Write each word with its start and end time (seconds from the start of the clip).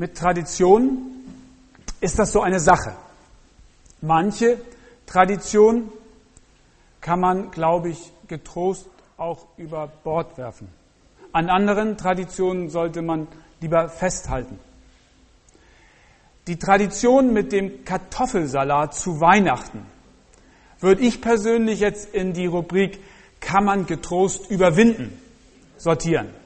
Mit 0.00 0.16
Tradition 0.16 1.12
ist 2.00 2.18
das 2.18 2.32
so 2.32 2.40
eine 2.40 2.58
Sache. 2.58 2.96
Manche 4.00 4.58
Tradition 5.04 5.92
kann 7.02 7.20
man, 7.20 7.50
glaube 7.50 7.90
ich, 7.90 8.10
getrost 8.26 8.86
auch 9.18 9.44
über 9.58 9.92
Bord 10.02 10.38
werfen. 10.38 10.68
An 11.32 11.50
anderen 11.50 11.98
Traditionen 11.98 12.70
sollte 12.70 13.02
man 13.02 13.28
lieber 13.60 13.90
festhalten. 13.90 14.58
Die 16.46 16.58
Tradition 16.58 17.34
mit 17.34 17.52
dem 17.52 17.84
Kartoffelsalat 17.84 18.94
zu 18.94 19.20
Weihnachten 19.20 19.84
würde 20.78 21.02
ich 21.02 21.20
persönlich 21.20 21.80
jetzt 21.80 22.14
in 22.14 22.32
die 22.32 22.46
Rubrik 22.46 23.00
kann 23.40 23.66
man 23.66 23.84
getrost 23.84 24.50
überwinden 24.50 25.12
sortieren. 25.76 26.39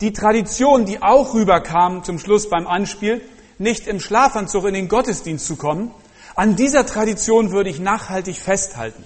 Die 0.00 0.12
Tradition, 0.12 0.86
die 0.86 1.02
auch 1.02 1.34
rüberkam 1.34 2.04
zum 2.04 2.18
Schluss 2.18 2.48
beim 2.48 2.66
Anspiel, 2.66 3.20
nicht 3.58 3.86
im 3.86 4.00
Schlafanzug 4.00 4.64
in 4.64 4.74
den 4.74 4.88
Gottesdienst 4.88 5.46
zu 5.46 5.56
kommen, 5.56 5.90
an 6.34 6.56
dieser 6.56 6.86
Tradition 6.86 7.50
würde 7.50 7.68
ich 7.68 7.80
nachhaltig 7.80 8.36
festhalten. 8.36 9.04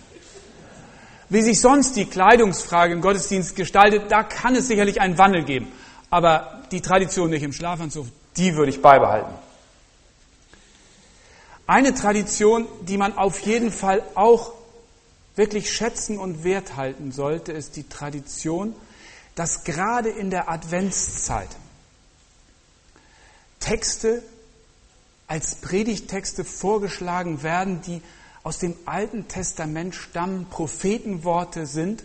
Wie 1.28 1.42
sich 1.42 1.60
sonst 1.60 1.96
die 1.96 2.04
Kleidungsfrage 2.04 2.92
im 2.92 3.00
Gottesdienst 3.00 3.56
gestaltet, 3.56 4.04
da 4.10 4.22
kann 4.22 4.54
es 4.54 4.68
sicherlich 4.68 5.00
einen 5.00 5.18
Wandel 5.18 5.44
geben. 5.44 5.72
Aber 6.10 6.62
die 6.70 6.80
Tradition 6.80 7.30
nicht 7.30 7.42
im 7.42 7.52
Schlafanzug, 7.52 8.06
die 8.36 8.54
würde 8.54 8.70
ich 8.70 8.80
beibehalten. 8.80 9.32
Eine 11.66 11.94
Tradition, 11.94 12.66
die 12.82 12.98
man 12.98 13.16
auf 13.16 13.40
jeden 13.40 13.72
Fall 13.72 14.02
auch 14.14 14.52
wirklich 15.34 15.72
schätzen 15.72 16.18
und 16.18 16.44
wert 16.44 16.76
halten 16.76 17.10
sollte, 17.10 17.52
ist 17.52 17.74
die 17.74 17.88
Tradition, 17.88 18.76
dass 19.34 19.64
gerade 19.64 20.10
in 20.10 20.30
der 20.30 20.48
Adventszeit 20.48 21.48
Texte 23.60 24.22
als 25.26 25.56
Predigtexte 25.56 26.44
vorgeschlagen 26.44 27.42
werden, 27.42 27.80
die 27.82 28.02
aus 28.42 28.58
dem 28.58 28.76
Alten 28.84 29.26
Testament 29.26 29.94
stammen, 29.94 30.46
Prophetenworte 30.50 31.66
sind 31.66 32.04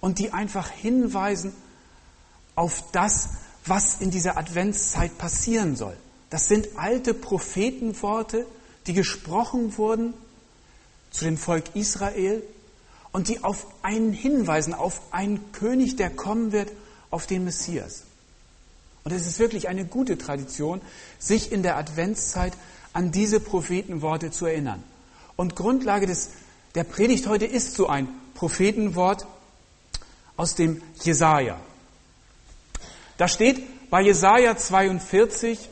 und 0.00 0.18
die 0.18 0.32
einfach 0.32 0.68
hinweisen 0.68 1.54
auf 2.56 2.84
das, 2.92 3.30
was 3.64 4.00
in 4.00 4.10
dieser 4.10 4.36
Adventszeit 4.36 5.16
passieren 5.16 5.76
soll. 5.76 5.96
Das 6.28 6.48
sind 6.48 6.68
alte 6.76 7.14
Prophetenworte, 7.14 8.46
die 8.86 8.94
gesprochen 8.94 9.76
wurden 9.78 10.14
zu 11.10 11.24
dem 11.24 11.38
Volk 11.38 11.64
Israel 11.74 12.42
und 13.12 13.28
die 13.28 13.42
auf 13.42 13.66
einen 13.82 14.12
hinweisen, 14.12 14.74
auf 14.74 15.00
einen 15.12 15.52
König, 15.52 15.96
der 15.96 16.10
kommen 16.10 16.52
wird, 16.52 16.70
auf 17.10 17.26
den 17.26 17.44
Messias. 17.44 18.04
Und 19.04 19.12
es 19.12 19.26
ist 19.26 19.38
wirklich 19.38 19.68
eine 19.68 19.84
gute 19.84 20.18
Tradition, 20.18 20.80
sich 21.18 21.52
in 21.52 21.62
der 21.62 21.76
Adventszeit 21.76 22.52
an 22.92 23.10
diese 23.12 23.40
Prophetenworte 23.40 24.30
zu 24.30 24.46
erinnern. 24.46 24.82
Und 25.36 25.56
Grundlage 25.56 26.06
des, 26.06 26.30
der 26.74 26.84
Predigt 26.84 27.26
heute 27.26 27.46
ist 27.46 27.74
so 27.74 27.86
ein 27.88 28.08
Prophetenwort 28.34 29.26
aus 30.36 30.54
dem 30.54 30.82
Jesaja. 31.02 31.58
Da 33.16 33.28
steht 33.28 33.90
bei 33.90 34.02
Jesaja 34.02 34.56
42, 34.56 35.68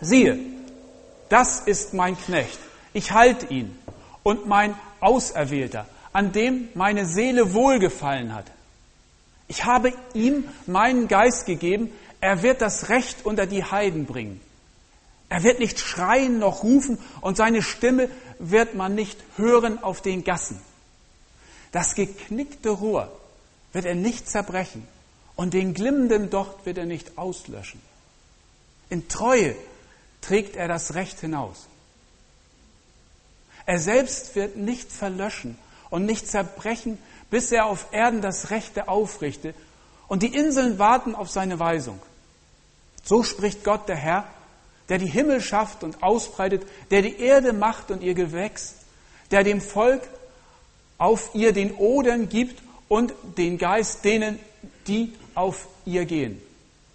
siehe, 0.00 0.38
das 1.28 1.60
ist 1.60 1.94
mein 1.94 2.16
Knecht, 2.16 2.58
ich 2.92 3.12
halte 3.12 3.46
ihn 3.46 3.76
und 4.22 4.46
mein 4.46 4.74
Auserwählter, 5.00 5.86
an 6.16 6.32
dem 6.32 6.70
meine 6.72 7.04
Seele 7.04 7.52
wohlgefallen 7.52 8.34
hat. 8.34 8.50
Ich 9.48 9.66
habe 9.66 9.92
ihm 10.14 10.48
meinen 10.66 11.08
Geist 11.08 11.44
gegeben, 11.44 11.92
er 12.22 12.42
wird 12.42 12.62
das 12.62 12.88
Recht 12.88 13.26
unter 13.26 13.46
die 13.46 13.62
Heiden 13.62 14.06
bringen. 14.06 14.40
Er 15.28 15.42
wird 15.42 15.58
nicht 15.58 15.78
schreien 15.78 16.38
noch 16.38 16.62
rufen 16.62 16.98
und 17.20 17.36
seine 17.36 17.60
Stimme 17.60 18.08
wird 18.38 18.74
man 18.74 18.94
nicht 18.94 19.18
hören 19.36 19.82
auf 19.82 20.00
den 20.00 20.24
Gassen. 20.24 20.58
Das 21.70 21.94
geknickte 21.94 22.70
Rohr 22.70 23.12
wird 23.74 23.84
er 23.84 23.94
nicht 23.94 24.26
zerbrechen 24.26 24.88
und 25.34 25.52
den 25.52 25.74
glimmenden 25.74 26.30
Docht 26.30 26.64
wird 26.64 26.78
er 26.78 26.86
nicht 26.86 27.18
auslöschen. 27.18 27.82
In 28.88 29.06
Treue 29.08 29.54
trägt 30.22 30.56
er 30.56 30.66
das 30.66 30.94
Recht 30.94 31.20
hinaus. 31.20 31.66
Er 33.66 33.78
selbst 33.78 34.34
wird 34.34 34.56
nicht 34.56 34.90
verlöschen 34.90 35.58
und 35.90 36.04
nicht 36.04 36.28
zerbrechen, 36.28 36.98
bis 37.30 37.52
er 37.52 37.66
auf 37.66 37.86
Erden 37.92 38.20
das 38.20 38.50
Rechte 38.50 38.88
aufrichte 38.88 39.54
und 40.08 40.22
die 40.22 40.34
Inseln 40.34 40.78
warten 40.78 41.14
auf 41.14 41.30
seine 41.30 41.58
Weisung. 41.58 42.00
So 43.02 43.22
spricht 43.22 43.64
Gott 43.64 43.88
der 43.88 43.96
Herr, 43.96 44.26
der 44.88 44.98
die 44.98 45.06
Himmel 45.06 45.40
schafft 45.40 45.82
und 45.82 46.02
ausbreitet, 46.02 46.62
der 46.90 47.02
die 47.02 47.18
Erde 47.20 47.52
macht 47.52 47.90
und 47.90 48.02
ihr 48.02 48.14
Gewächs, 48.14 48.76
der 49.30 49.42
dem 49.42 49.60
Volk 49.60 50.02
auf 50.98 51.30
ihr 51.34 51.52
den 51.52 51.74
Odern 51.74 52.28
gibt 52.28 52.62
und 52.88 53.12
den 53.36 53.58
Geist 53.58 54.04
denen, 54.04 54.38
die 54.86 55.12
auf 55.34 55.68
ihr 55.84 56.04
gehen. 56.04 56.40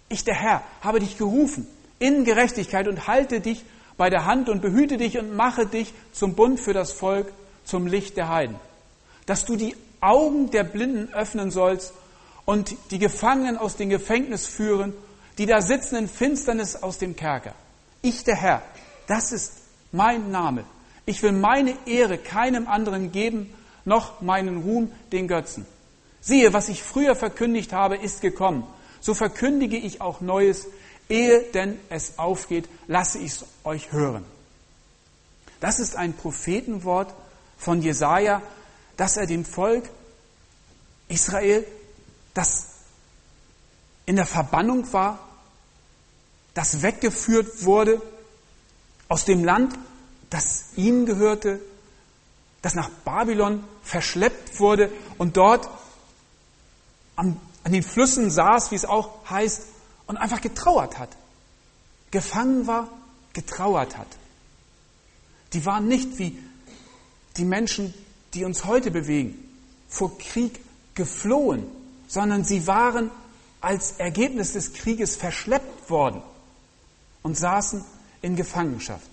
Ich, 0.08 0.24
der 0.24 0.34
Herr, 0.34 0.62
habe 0.80 1.00
dich 1.00 1.18
gerufen 1.18 1.66
in 1.98 2.24
Gerechtigkeit 2.24 2.88
und 2.88 3.06
halte 3.06 3.40
dich 3.40 3.64
bei 3.96 4.10
der 4.10 4.24
Hand 4.24 4.48
und 4.48 4.60
behüte 4.60 4.96
dich 4.96 5.18
und 5.18 5.36
mache 5.36 5.66
dich 5.66 5.92
zum 6.12 6.34
Bund 6.34 6.58
für 6.58 6.72
das 6.72 6.92
Volk, 6.92 7.32
zum 7.64 7.86
Licht 7.86 8.16
der 8.16 8.28
Heiden. 8.28 8.56
Dass 9.26 9.44
du 9.44 9.56
die 9.56 9.76
Augen 10.00 10.50
der 10.50 10.64
Blinden 10.64 11.12
öffnen 11.12 11.50
sollst 11.50 11.92
und 12.44 12.74
die 12.90 12.98
Gefangenen 12.98 13.56
aus 13.56 13.76
dem 13.76 13.88
Gefängnis 13.88 14.46
führen, 14.46 14.92
die 15.38 15.46
da 15.46 15.62
sitzen 15.62 15.96
in 15.96 16.08
Finsternis 16.08 16.76
aus 16.76 16.98
dem 16.98 17.16
Kerker. 17.16 17.54
Ich, 18.02 18.24
der 18.24 18.36
Herr, 18.36 18.62
das 19.06 19.32
ist 19.32 19.52
mein 19.92 20.30
Name. 20.30 20.64
Ich 21.06 21.22
will 21.22 21.32
meine 21.32 21.74
Ehre 21.86 22.18
keinem 22.18 22.66
anderen 22.66 23.12
geben, 23.12 23.52
noch 23.84 24.20
meinen 24.20 24.62
Ruhm 24.62 24.92
den 25.12 25.28
Götzen. 25.28 25.66
Siehe, 26.20 26.52
was 26.52 26.68
ich 26.68 26.82
früher 26.82 27.16
verkündigt 27.16 27.72
habe, 27.72 27.96
ist 27.96 28.20
gekommen. 28.20 28.66
So 29.00 29.14
verkündige 29.14 29.76
ich 29.76 30.00
auch 30.00 30.20
Neues, 30.20 30.66
ehe 31.08 31.40
denn 31.54 31.78
es 31.88 32.18
aufgeht, 32.18 32.68
lasse 32.86 33.18
ich 33.18 33.32
es 33.32 33.44
euch 33.64 33.90
hören. 33.92 34.24
Das 35.60 35.80
ist 35.80 35.96
ein 35.96 36.12
Prophetenwort 36.12 37.12
von 37.58 37.82
Jesaja, 37.82 38.42
dass 38.96 39.16
er 39.16 39.26
dem 39.26 39.44
Volk 39.44 39.88
Israel, 41.08 41.66
das 42.34 42.68
in 44.06 44.16
der 44.16 44.26
Verbannung 44.26 44.92
war, 44.92 45.18
das 46.54 46.82
weggeführt 46.82 47.64
wurde 47.64 48.00
aus 49.08 49.24
dem 49.24 49.44
Land, 49.44 49.78
das 50.30 50.64
ihm 50.76 51.06
gehörte, 51.06 51.60
das 52.62 52.74
nach 52.74 52.88
Babylon 53.04 53.64
verschleppt 53.82 54.60
wurde 54.60 54.90
und 55.18 55.36
dort 55.36 55.68
an, 57.16 57.40
an 57.64 57.72
den 57.72 57.82
Flüssen 57.82 58.30
saß, 58.30 58.70
wie 58.70 58.76
es 58.76 58.84
auch 58.84 59.28
heißt, 59.28 59.64
und 60.06 60.16
einfach 60.16 60.40
getrauert 60.40 60.98
hat. 60.98 61.10
Gefangen 62.10 62.66
war, 62.66 62.88
getrauert 63.32 63.96
hat. 63.96 64.08
Die 65.52 65.64
waren 65.66 65.88
nicht 65.88 66.18
wie 66.18 66.38
die 67.36 67.44
Menschen, 67.44 67.94
die 68.34 68.44
uns 68.44 68.64
heute 68.64 68.90
bewegen, 68.90 69.36
vor 69.88 70.16
Krieg 70.18 70.60
geflohen, 70.94 71.66
sondern 72.08 72.44
sie 72.44 72.66
waren 72.66 73.10
als 73.60 73.92
Ergebnis 73.98 74.52
des 74.52 74.72
Krieges 74.72 75.16
verschleppt 75.16 75.88
worden 75.90 76.22
und 77.22 77.36
saßen 77.36 77.84
in 78.22 78.36
Gefangenschaft. 78.36 79.08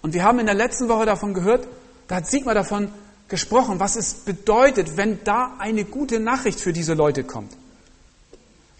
Und 0.00 0.14
wir 0.14 0.24
haben 0.24 0.38
in 0.38 0.46
der 0.46 0.54
letzten 0.54 0.88
Woche 0.88 1.06
davon 1.06 1.34
gehört, 1.34 1.66
da 2.08 2.16
hat 2.16 2.26
Sigmar 2.26 2.54
davon 2.54 2.92
gesprochen, 3.28 3.80
was 3.80 3.96
es 3.96 4.14
bedeutet, 4.14 4.96
wenn 4.96 5.22
da 5.24 5.54
eine 5.58 5.84
gute 5.84 6.20
Nachricht 6.20 6.60
für 6.60 6.72
diese 6.72 6.94
Leute 6.94 7.24
kommt. 7.24 7.56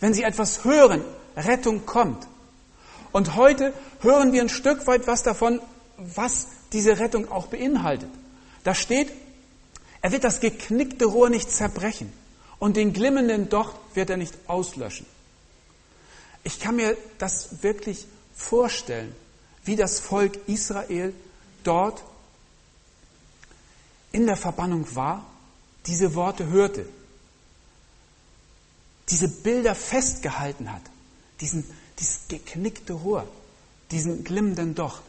Wenn 0.00 0.14
sie 0.14 0.24
etwas 0.24 0.64
hören, 0.64 1.02
Rettung 1.36 1.86
kommt. 1.86 2.26
Und 3.12 3.36
heute 3.36 3.72
hören 4.00 4.32
wir 4.32 4.42
ein 4.42 4.48
Stück 4.48 4.86
weit 4.86 5.06
was 5.06 5.22
davon, 5.22 5.60
was 5.96 6.48
diese 6.72 6.98
Rettung 6.98 7.30
auch 7.30 7.46
beinhaltet. 7.46 8.08
Da 8.64 8.74
steht, 8.74 9.12
er 10.00 10.12
wird 10.12 10.24
das 10.24 10.40
geknickte 10.40 11.04
Rohr 11.06 11.30
nicht 11.30 11.50
zerbrechen 11.50 12.12
und 12.58 12.76
den 12.76 12.92
glimmenden 12.92 13.48
Docht 13.48 13.76
wird 13.94 14.10
er 14.10 14.16
nicht 14.16 14.34
auslöschen. 14.46 15.06
Ich 16.44 16.60
kann 16.60 16.76
mir 16.76 16.96
das 17.18 17.62
wirklich 17.62 18.06
vorstellen, 18.34 19.14
wie 19.64 19.76
das 19.76 20.00
Volk 20.00 20.38
Israel 20.48 21.14
dort 21.62 22.02
in 24.10 24.26
der 24.26 24.36
Verbannung 24.36 24.94
war, 24.94 25.24
diese 25.86 26.14
Worte 26.14 26.48
hörte, 26.48 26.86
diese 29.08 29.28
Bilder 29.28 29.74
festgehalten 29.74 30.72
hat, 30.72 30.82
diesen, 31.40 31.64
dieses 31.98 32.28
geknickte 32.28 32.92
Rohr, 32.92 33.26
diesen 33.90 34.24
glimmenden 34.24 34.74
Docht. 34.74 35.02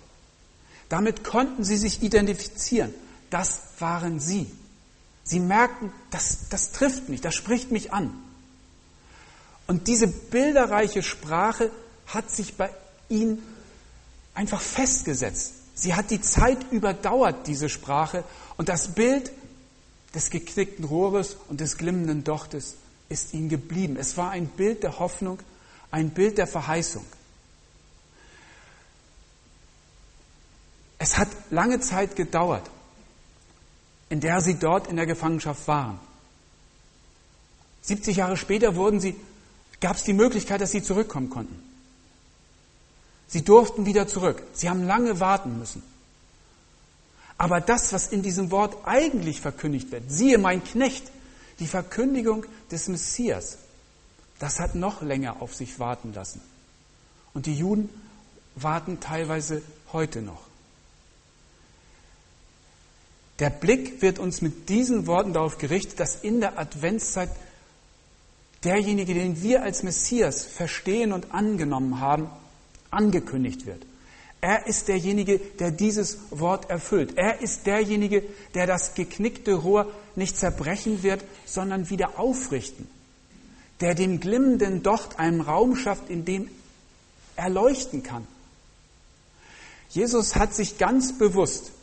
Damit 0.90 1.24
konnten 1.24 1.64
sie 1.64 1.78
sich 1.78 2.04
identifizieren. 2.04 2.94
Das 3.33 3.62
waren 3.80 4.19
sie. 4.19 4.45
Sie 5.24 5.39
merkten, 5.39 5.91
das, 6.12 6.50
das 6.51 6.71
trifft 6.71 7.09
mich, 7.09 7.19
das 7.19 7.33
spricht 7.33 7.71
mich 7.71 7.91
an. 7.91 8.13
Und 9.65 9.88
diese 9.88 10.06
bilderreiche 10.06 11.01
Sprache 11.01 11.71
hat 12.06 12.30
sich 12.30 12.57
bei 12.57 12.69
ihnen 13.09 13.41
einfach 14.35 14.62
festgesetzt. 14.62 15.53
Sie 15.74 15.95
hat 15.95 16.12
die 16.12 16.21
Zeit 16.21 16.59
überdauert, 16.71 17.47
diese 17.47 17.69
Sprache, 17.69 18.24
und 18.57 18.69
das 18.69 18.89
Bild 18.89 19.31
des 20.13 20.30
geknickten 20.30 20.85
Rohres 20.85 21.35
und 21.50 21.59
des 21.59 21.80
glimmenden 21.80 22.24
Dochtes 22.24 22.75
ist 23.09 23.33
ihnen 23.33 23.50
geblieben. 23.50 23.97
Es 23.97 24.15
war 24.15 24.30
ein 24.30 24.45
Bild 24.45 24.83
der 24.83 25.00
Hoffnung, 25.00 25.39
ein 25.89 26.12
Bild 26.12 26.38
der 26.38 26.45
Verheißung. 26.45 27.06
Es 31.00 31.18
hat 31.18 31.30
lange 31.50 31.80
Zeit 31.80 32.15
gedauert, 32.15 32.69
in 34.13 34.19
der 34.19 34.42
sie 34.42 34.60
dort 34.60 34.86
in 34.86 34.95
der 34.95 35.07
Gefangenschaft 35.07 35.68
waren. 35.68 36.00
70 37.81 38.18
Jahre 38.18 38.38
später 38.38 38.75
wurden 38.75 39.00
sie, 39.00 39.15
gab 39.81 39.95
es 39.95 40.04
die 40.04 40.13
Möglichkeit, 40.13 40.62
dass 40.62 40.69
sie 40.69 40.83
zurückkommen 40.83 41.31
konnten. 41.31 41.60
Sie 43.25 43.44
durften 43.44 43.88
wieder 43.88 44.07
zurück. 44.07 44.44
Sie 44.54 44.69
haben 44.69 44.86
lange 44.86 45.19
warten 45.19 45.57
müssen. 45.57 45.81
Aber 47.39 47.60
das, 47.60 47.92
was 47.92 48.06
in 48.10 48.21
diesem 48.21 48.51
Wort 48.51 48.77
eigentlich 48.86 49.42
verkündigt 49.42 49.92
wird, 49.92 50.04
siehe 50.12 50.38
mein 50.38 50.63
Knecht, 50.63 51.12
die 51.57 51.66
Verkündigung 51.66 52.45
des 52.69 52.89
Messias, 52.89 53.57
das 54.38 54.59
hat 54.59 54.75
noch 54.75 55.01
länger 55.01 55.42
auf 55.42 55.56
sich 55.56 55.80
warten 55.80 56.13
lassen. 56.13 56.39
Und 57.33 57.48
die 57.48 57.56
Juden 57.57 57.89
warten 58.54 59.00
teilweise 59.00 59.63
heute 59.92 60.21
noch. 60.21 60.53
Der 63.44 63.50
Blick 63.50 64.01
wird 64.01 64.19
uns 64.19 64.42
mit 64.42 64.69
diesen 64.69 65.06
Worten 65.06 65.34
darauf 65.34 65.57
gerichtet, 65.57 66.00
dass 66.00 66.16
in 66.16 66.40
der 66.40 66.57
Adventszeit 66.57 67.28
derjenige, 68.63 69.13
den 69.13 69.44
wir 69.44 69.63
als 69.63 69.84
Messias 69.84 70.45
verstehen 70.45 71.12
und 71.12 71.34
angenommen 71.34 72.00
haben, 72.00 72.30
angekündigt 72.90 73.66
wird. 73.66 73.86
Er 74.40 74.66
ist 74.68 74.88
derjenige, 74.88 75.40
der 75.60 75.72
dieses 75.72 76.19
Wort 76.30 76.69
erfüllt. 76.69 77.18
Er 77.18 77.42
ist 77.42 77.66
derjenige, 77.66 78.24
der 78.54 78.66
das 78.66 78.94
geknickte 78.94 79.56
Rohr 79.56 79.92
nicht 80.16 80.38
zerbrechen 80.38 81.04
wird, 81.04 81.22
sondern 81.45 81.90
wieder 81.90 82.18
aufrichten. 82.18 82.88
Der 83.81 83.94
dem 83.94 84.22
glimmenden 84.22 84.84
Docht 84.84 85.19
einen 85.19 85.42
Raum 85.42 85.75
schafft, 85.75 86.10
in 86.10 86.24
dem 86.24 86.50
er 87.36 87.50
leuchten 87.50 88.04
kann. 88.04 88.25
Jesus 89.90 90.38
hat 90.38 90.56
sich 90.56 90.78
ganz 90.78 91.18
bewusst 91.18 91.74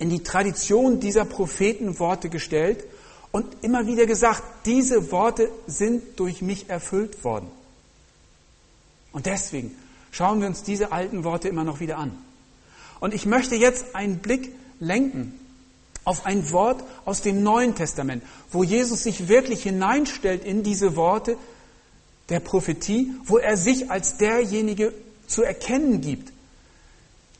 in 0.00 0.08
die 0.08 0.22
Tradition 0.22 0.98
dieser 0.98 1.26
Prophetenworte 1.26 2.30
gestellt 2.30 2.84
und 3.32 3.46
immer 3.62 3.86
wieder 3.86 4.06
gesagt, 4.06 4.42
diese 4.64 5.12
Worte 5.12 5.50
sind 5.66 6.18
durch 6.18 6.42
mich 6.42 6.70
erfüllt 6.70 7.22
worden. 7.22 7.46
Und 9.12 9.26
deswegen 9.26 9.76
schauen 10.10 10.40
wir 10.40 10.48
uns 10.48 10.62
diese 10.62 10.90
alten 10.90 11.22
Worte 11.22 11.48
immer 11.48 11.64
noch 11.64 11.80
wieder 11.80 11.98
an. 11.98 12.16
Und 12.98 13.12
ich 13.12 13.26
möchte 13.26 13.54
jetzt 13.56 13.94
einen 13.94 14.18
Blick 14.18 14.50
lenken 14.80 15.38
auf 16.04 16.24
ein 16.24 16.50
Wort 16.50 16.82
aus 17.04 17.20
dem 17.20 17.42
Neuen 17.42 17.74
Testament, 17.74 18.22
wo 18.50 18.64
Jesus 18.64 19.02
sich 19.02 19.28
wirklich 19.28 19.62
hineinstellt 19.64 20.44
in 20.44 20.62
diese 20.62 20.96
Worte 20.96 21.36
der 22.30 22.40
Prophetie, 22.40 23.12
wo 23.24 23.36
er 23.36 23.58
sich 23.58 23.90
als 23.90 24.16
derjenige 24.16 24.94
zu 25.26 25.42
erkennen 25.42 26.00
gibt, 26.00 26.32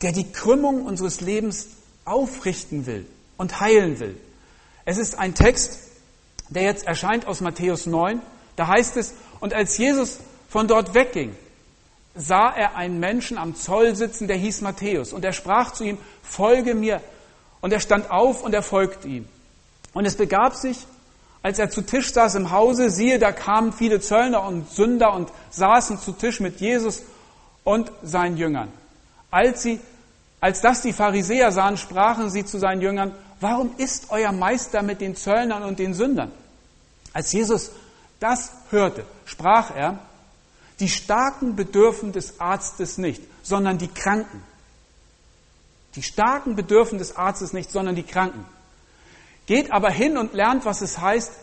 der 0.03 0.11
die 0.11 0.31
Krümmung 0.31 0.85
unseres 0.85 1.21
Lebens 1.21 1.67
aufrichten 2.11 2.85
will 2.85 3.05
und 3.37 3.59
heilen 3.59 3.99
will. 3.99 4.17
Es 4.85 4.97
ist 4.97 5.17
ein 5.17 5.33
Text, 5.33 5.79
der 6.49 6.63
jetzt 6.63 6.85
erscheint 6.85 7.25
aus 7.25 7.41
Matthäus 7.41 7.85
9. 7.85 8.21
Da 8.55 8.67
heißt 8.67 8.97
es, 8.97 9.13
und 9.39 9.53
als 9.53 9.77
Jesus 9.77 10.19
von 10.49 10.67
dort 10.67 10.93
wegging, 10.93 11.35
sah 12.13 12.49
er 12.49 12.75
einen 12.75 12.99
Menschen 12.99 13.37
am 13.37 13.55
Zoll 13.55 13.95
sitzen, 13.95 14.27
der 14.27 14.35
hieß 14.37 14.61
Matthäus. 14.61 15.13
Und 15.13 15.23
er 15.23 15.31
sprach 15.31 15.71
zu 15.71 15.85
ihm, 15.85 15.97
folge 16.21 16.75
mir. 16.75 17.01
Und 17.61 17.71
er 17.71 17.79
stand 17.79 18.11
auf 18.11 18.43
und 18.43 18.53
er 18.53 18.63
folgte 18.63 19.07
ihm. 19.07 19.27
Und 19.93 20.05
es 20.05 20.15
begab 20.17 20.55
sich, 20.55 20.85
als 21.43 21.57
er 21.57 21.69
zu 21.69 21.81
Tisch 21.81 22.11
saß 22.11 22.35
im 22.35 22.51
Hause, 22.51 22.89
siehe, 22.89 23.17
da 23.17 23.31
kamen 23.31 23.71
viele 23.71 24.01
Zöllner 24.01 24.43
und 24.43 24.69
Sünder 24.69 25.13
und 25.13 25.31
saßen 25.51 25.99
zu 25.99 26.11
Tisch 26.11 26.39
mit 26.39 26.59
Jesus 26.59 27.03
und 27.63 27.91
seinen 28.03 28.37
Jüngern. 28.37 28.71
Als 29.31 29.63
sie 29.63 29.79
als 30.41 30.59
das 30.59 30.81
die 30.81 30.91
Pharisäer 30.91 31.51
sahen, 31.51 31.77
sprachen 31.77 32.29
sie 32.31 32.43
zu 32.43 32.57
seinen 32.57 32.81
Jüngern, 32.81 33.13
warum 33.39 33.75
ist 33.77 34.07
euer 34.09 34.31
Meister 34.31 34.81
mit 34.81 34.99
den 34.99 35.15
Zöllnern 35.15 35.63
und 35.63 35.79
den 35.79 35.93
Sündern? 35.93 36.31
Als 37.13 37.31
Jesus 37.31 37.71
das 38.19 38.51
hörte, 38.71 39.05
sprach 39.25 39.75
er, 39.75 39.99
die 40.79 40.89
Starken 40.89 41.55
bedürfen 41.55 42.11
des 42.11 42.39
Arztes 42.39 42.97
nicht, 42.97 43.21
sondern 43.43 43.77
die 43.77 43.87
Kranken. 43.87 44.43
Die 45.95 46.03
Starken 46.03 46.55
bedürfen 46.55 46.97
des 46.97 47.15
Arztes 47.15 47.53
nicht, 47.53 47.69
sondern 47.69 47.95
die 47.95 48.03
Kranken. 48.03 48.45
Geht 49.45 49.71
aber 49.71 49.91
hin 49.91 50.17
und 50.17 50.33
lernt, 50.33 50.65
was 50.65 50.81
es 50.81 50.99
heißt, 50.99 51.33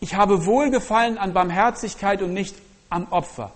ich 0.00 0.14
habe 0.14 0.46
Wohlgefallen 0.46 1.18
an 1.18 1.34
Barmherzigkeit 1.34 2.22
und 2.22 2.32
nicht 2.32 2.56
am 2.88 3.08
Opfer. 3.10 3.52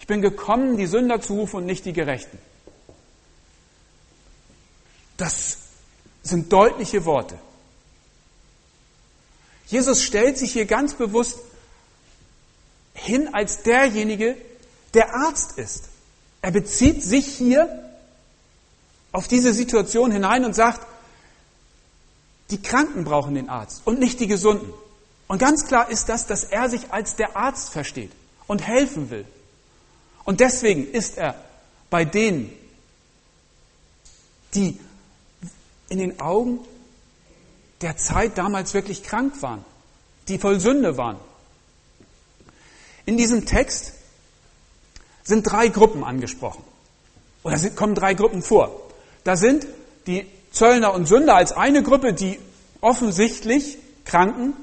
Ich 0.00 0.06
bin 0.08 0.20
gekommen, 0.20 0.76
die 0.76 0.86
Sünder 0.86 1.20
zu 1.20 1.34
rufen 1.34 1.58
und 1.58 1.66
nicht 1.66 1.84
die 1.84 1.92
Gerechten. 1.92 2.38
Das 5.22 5.58
sind 6.24 6.52
deutliche 6.52 7.04
Worte. 7.04 7.38
Jesus 9.68 10.02
stellt 10.02 10.36
sich 10.36 10.52
hier 10.52 10.66
ganz 10.66 10.94
bewusst 10.94 11.38
hin 12.92 13.32
als 13.32 13.62
derjenige, 13.62 14.36
der 14.94 15.14
Arzt 15.14 15.58
ist. 15.58 15.90
Er 16.40 16.50
bezieht 16.50 17.04
sich 17.04 17.24
hier 17.24 17.88
auf 19.12 19.28
diese 19.28 19.54
Situation 19.54 20.10
hinein 20.10 20.44
und 20.44 20.54
sagt, 20.54 20.84
die 22.50 22.60
Kranken 22.60 23.04
brauchen 23.04 23.36
den 23.36 23.48
Arzt 23.48 23.82
und 23.84 24.00
nicht 24.00 24.18
die 24.18 24.26
Gesunden. 24.26 24.74
Und 25.28 25.38
ganz 25.38 25.68
klar 25.68 25.88
ist 25.88 26.08
das, 26.08 26.26
dass 26.26 26.42
er 26.42 26.68
sich 26.68 26.92
als 26.92 27.14
der 27.14 27.36
Arzt 27.36 27.68
versteht 27.68 28.10
und 28.48 28.66
helfen 28.66 29.08
will. 29.10 29.24
Und 30.24 30.40
deswegen 30.40 30.90
ist 30.90 31.16
er 31.16 31.36
bei 31.90 32.04
denen, 32.04 32.52
die 34.54 34.80
in 35.92 35.98
den 35.98 36.20
Augen 36.20 36.60
der 37.82 37.98
Zeit 37.98 38.38
damals 38.38 38.72
wirklich 38.72 39.02
krank 39.02 39.42
waren, 39.42 39.62
die 40.26 40.38
voll 40.38 40.58
Sünde 40.58 40.96
waren. 40.96 41.18
In 43.04 43.18
diesem 43.18 43.44
Text 43.44 43.92
sind 45.22 45.42
drei 45.42 45.68
Gruppen 45.68 46.02
angesprochen. 46.02 46.64
Oder 47.42 47.58
kommen 47.70 47.94
drei 47.94 48.14
Gruppen 48.14 48.42
vor. 48.42 48.70
Da 49.22 49.36
sind 49.36 49.66
die 50.06 50.26
Zöllner 50.50 50.94
und 50.94 51.06
Sünder 51.06 51.34
als 51.34 51.52
eine 51.52 51.82
Gruppe, 51.82 52.14
die 52.14 52.38
offensichtlich 52.80 53.76
Kranken. 54.06 54.54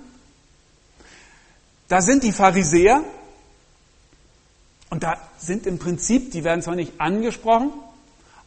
Da 1.89 2.01
sind 2.01 2.23
die 2.23 2.31
Pharisäer. 2.31 3.03
Und 4.89 5.03
da 5.03 5.21
sind 5.37 5.67
im 5.67 5.77
Prinzip, 5.77 6.31
die 6.31 6.43
werden 6.43 6.63
zwar 6.63 6.75
nicht 6.75 6.99
angesprochen, 6.99 7.71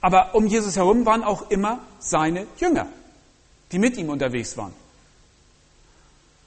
aber 0.02 0.34
um 0.34 0.46
Jesus 0.46 0.76
herum 0.76 1.06
waren 1.06 1.22
auch 1.22 1.50
immer 1.50 1.78
seine 2.00 2.46
Jünger, 2.58 2.88
die 3.70 3.78
mit 3.78 3.96
ihm 3.96 4.10
unterwegs 4.10 4.56
waren. 4.56 4.74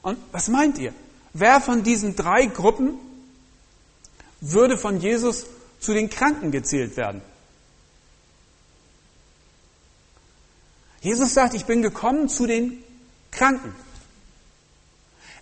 Und 0.01 0.19
was 0.31 0.49
meint 0.49 0.77
ihr? 0.77 0.93
Wer 1.33 1.59
von 1.61 1.81
diesen 1.81 2.15
drei 2.15 2.45
Gruppen 2.45 2.99
würde 4.41 4.77
von 4.77 4.99
Jesus 4.99 5.47
zu 5.79 5.93
den 5.93 6.09
Kranken 6.09 6.51
gezählt 6.51 6.97
werden? 6.97 7.21
Jesus 11.01 11.33
sagt, 11.33 11.53
ich 11.53 11.65
bin 11.65 11.81
gekommen 11.81 12.29
zu 12.29 12.45
den 12.45 12.83
Kranken. 13.31 13.73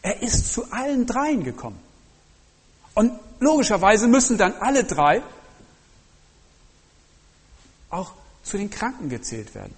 Er 0.01 0.21
ist 0.21 0.53
zu 0.53 0.71
allen 0.71 1.07
dreien 1.07 1.43
gekommen. 1.43 1.79
Und 2.93 3.17
logischerweise 3.39 4.07
müssen 4.07 4.37
dann 4.37 4.53
alle 4.59 4.83
drei 4.83 5.23
auch 7.93 8.13
zu 8.43 8.57
den 8.57 8.69
Kranken 8.69 9.09
gezählt 9.09 9.55
werden. 9.55 9.75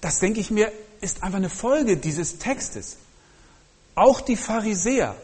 Das 0.00 0.20
denke 0.20 0.40
ich 0.40 0.50
mir, 0.50 0.72
ist 1.00 1.22
einfach 1.22 1.38
eine 1.38 1.50
Folge 1.50 1.96
dieses 1.96 2.38
Textes. 2.38 2.96
Auch 3.94 4.20
die 4.20 4.36
Pharisäer 4.36 5.16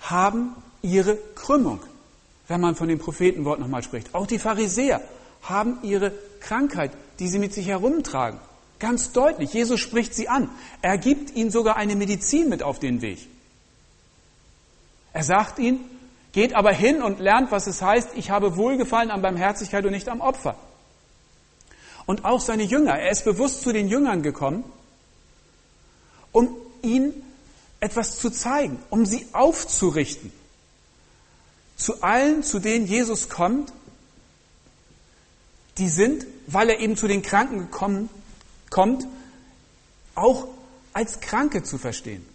haben 0.00 0.54
ihre 0.82 1.16
Krümmung, 1.34 1.80
wenn 2.48 2.60
man 2.60 2.76
von 2.76 2.88
dem 2.88 3.00
Prophetenwort 3.00 3.58
nochmal 3.58 3.82
spricht. 3.82 4.14
Auch 4.14 4.26
die 4.26 4.38
Pharisäer 4.38 5.02
haben 5.42 5.78
ihre 5.82 6.12
Krankheit, 6.40 6.92
die 7.18 7.28
sie 7.28 7.40
mit 7.40 7.52
sich 7.52 7.66
herumtragen. 7.66 8.38
Ganz 8.78 9.12
deutlich. 9.12 9.52
Jesus 9.52 9.80
spricht 9.80 10.14
sie 10.14 10.28
an. 10.28 10.48
Er 10.80 10.96
gibt 10.96 11.34
ihnen 11.36 11.50
sogar 11.50 11.76
eine 11.76 11.96
Medizin 11.96 12.48
mit 12.48 12.62
auf 12.62 12.78
den 12.78 13.02
Weg. 13.02 13.28
Er 15.12 15.24
sagt 15.24 15.58
ihnen, 15.58 15.80
geht 16.32 16.54
aber 16.54 16.72
hin 16.72 17.02
und 17.02 17.20
lernt, 17.20 17.50
was 17.50 17.66
es 17.66 17.82
heißt, 17.82 18.10
ich 18.14 18.30
habe 18.30 18.56
Wohlgefallen 18.56 19.10
an 19.10 19.22
Barmherzigkeit 19.22 19.84
und 19.84 19.92
nicht 19.92 20.08
am 20.08 20.20
Opfer. 20.20 20.56
Und 22.06 22.24
auch 22.24 22.40
seine 22.40 22.64
Jünger, 22.64 22.98
er 22.98 23.10
ist 23.10 23.24
bewusst 23.24 23.62
zu 23.62 23.72
den 23.72 23.88
Jüngern 23.88 24.22
gekommen, 24.22 24.64
um 26.32 26.56
ihnen 26.82 27.12
etwas 27.80 28.16
zu 28.18 28.30
zeigen, 28.30 28.78
um 28.90 29.06
sie 29.06 29.26
aufzurichten. 29.32 30.32
Zu 31.76 32.02
allen, 32.02 32.42
zu 32.42 32.58
denen 32.58 32.86
Jesus 32.86 33.28
kommt, 33.28 33.72
die 35.78 35.88
sind, 35.88 36.26
weil 36.46 36.70
er 36.70 36.80
eben 36.80 36.96
zu 36.96 37.08
den 37.08 37.22
Kranken 37.22 37.58
gekommen, 37.58 38.08
kommt, 38.70 39.06
auch 40.14 40.46
als 40.92 41.20
Kranke 41.20 41.62
zu 41.62 41.78
verstehen. 41.78 42.26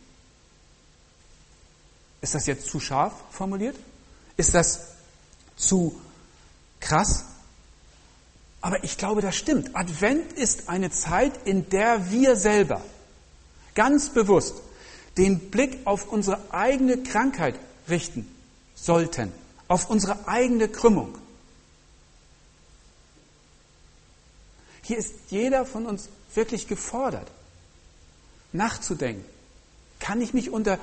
Ist 2.21 2.35
das 2.35 2.47
jetzt 2.47 2.67
zu 2.67 2.79
scharf 2.79 3.13
formuliert? 3.31 3.75
Ist 4.37 4.53
das 4.53 4.87
zu 5.55 5.99
krass? 6.79 7.25
Aber 8.61 8.83
ich 8.83 8.97
glaube, 8.97 9.21
das 9.21 9.35
stimmt. 9.35 9.75
Advent 9.75 10.33
ist 10.33 10.69
eine 10.69 10.91
Zeit, 10.91 11.45
in 11.45 11.69
der 11.69 12.11
wir 12.11 12.35
selber 12.35 12.81
ganz 13.75 14.09
bewusst 14.09 14.55
den 15.17 15.51
Blick 15.51 15.79
auf 15.85 16.11
unsere 16.11 16.51
eigene 16.51 17.03
Krankheit 17.03 17.55
richten 17.87 18.27
sollten, 18.75 19.31
auf 19.67 19.89
unsere 19.89 20.27
eigene 20.27 20.67
Krümmung. 20.67 21.17
Hier 24.83 24.97
ist 24.97 25.13
jeder 25.29 25.65
von 25.65 25.85
uns 25.85 26.09
wirklich 26.33 26.67
gefordert, 26.67 27.29
nachzudenken. 28.53 29.25
Kann 29.99 30.21
ich 30.21 30.33
mich 30.33 30.49
unter 30.49 30.79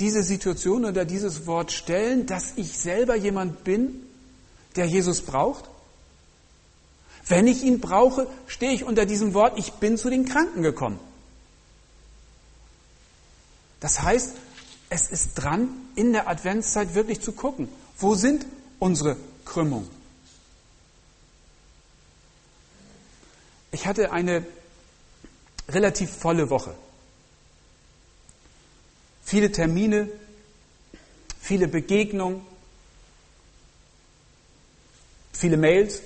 diese 0.00 0.22
Situation 0.22 0.84
oder 0.84 1.04
dieses 1.04 1.46
Wort 1.46 1.70
stellen, 1.70 2.26
dass 2.26 2.54
ich 2.56 2.78
selber 2.78 3.14
jemand 3.14 3.64
bin, 3.64 4.02
der 4.76 4.86
Jesus 4.86 5.20
braucht? 5.20 5.64
Wenn 7.26 7.46
ich 7.46 7.62
ihn 7.62 7.80
brauche, 7.80 8.26
stehe 8.46 8.72
ich 8.72 8.84
unter 8.84 9.06
diesem 9.06 9.34
Wort, 9.34 9.58
ich 9.58 9.74
bin 9.74 9.96
zu 9.96 10.10
den 10.10 10.24
Kranken 10.24 10.62
gekommen. 10.62 10.98
Das 13.78 14.02
heißt, 14.02 14.32
es 14.88 15.10
ist 15.10 15.34
dran, 15.34 15.68
in 15.94 16.12
der 16.12 16.28
Adventszeit 16.28 16.94
wirklich 16.94 17.20
zu 17.20 17.32
gucken, 17.32 17.68
wo 17.98 18.14
sind 18.14 18.44
unsere 18.78 19.16
Krümmungen? 19.44 19.88
Ich 23.70 23.86
hatte 23.86 24.10
eine 24.10 24.44
relativ 25.68 26.10
volle 26.10 26.50
Woche. 26.50 26.74
Viele 29.30 29.52
Termine, 29.52 30.08
viele 31.38 31.68
Begegnungen, 31.68 32.44
viele 35.32 35.56
Mails. 35.56 36.02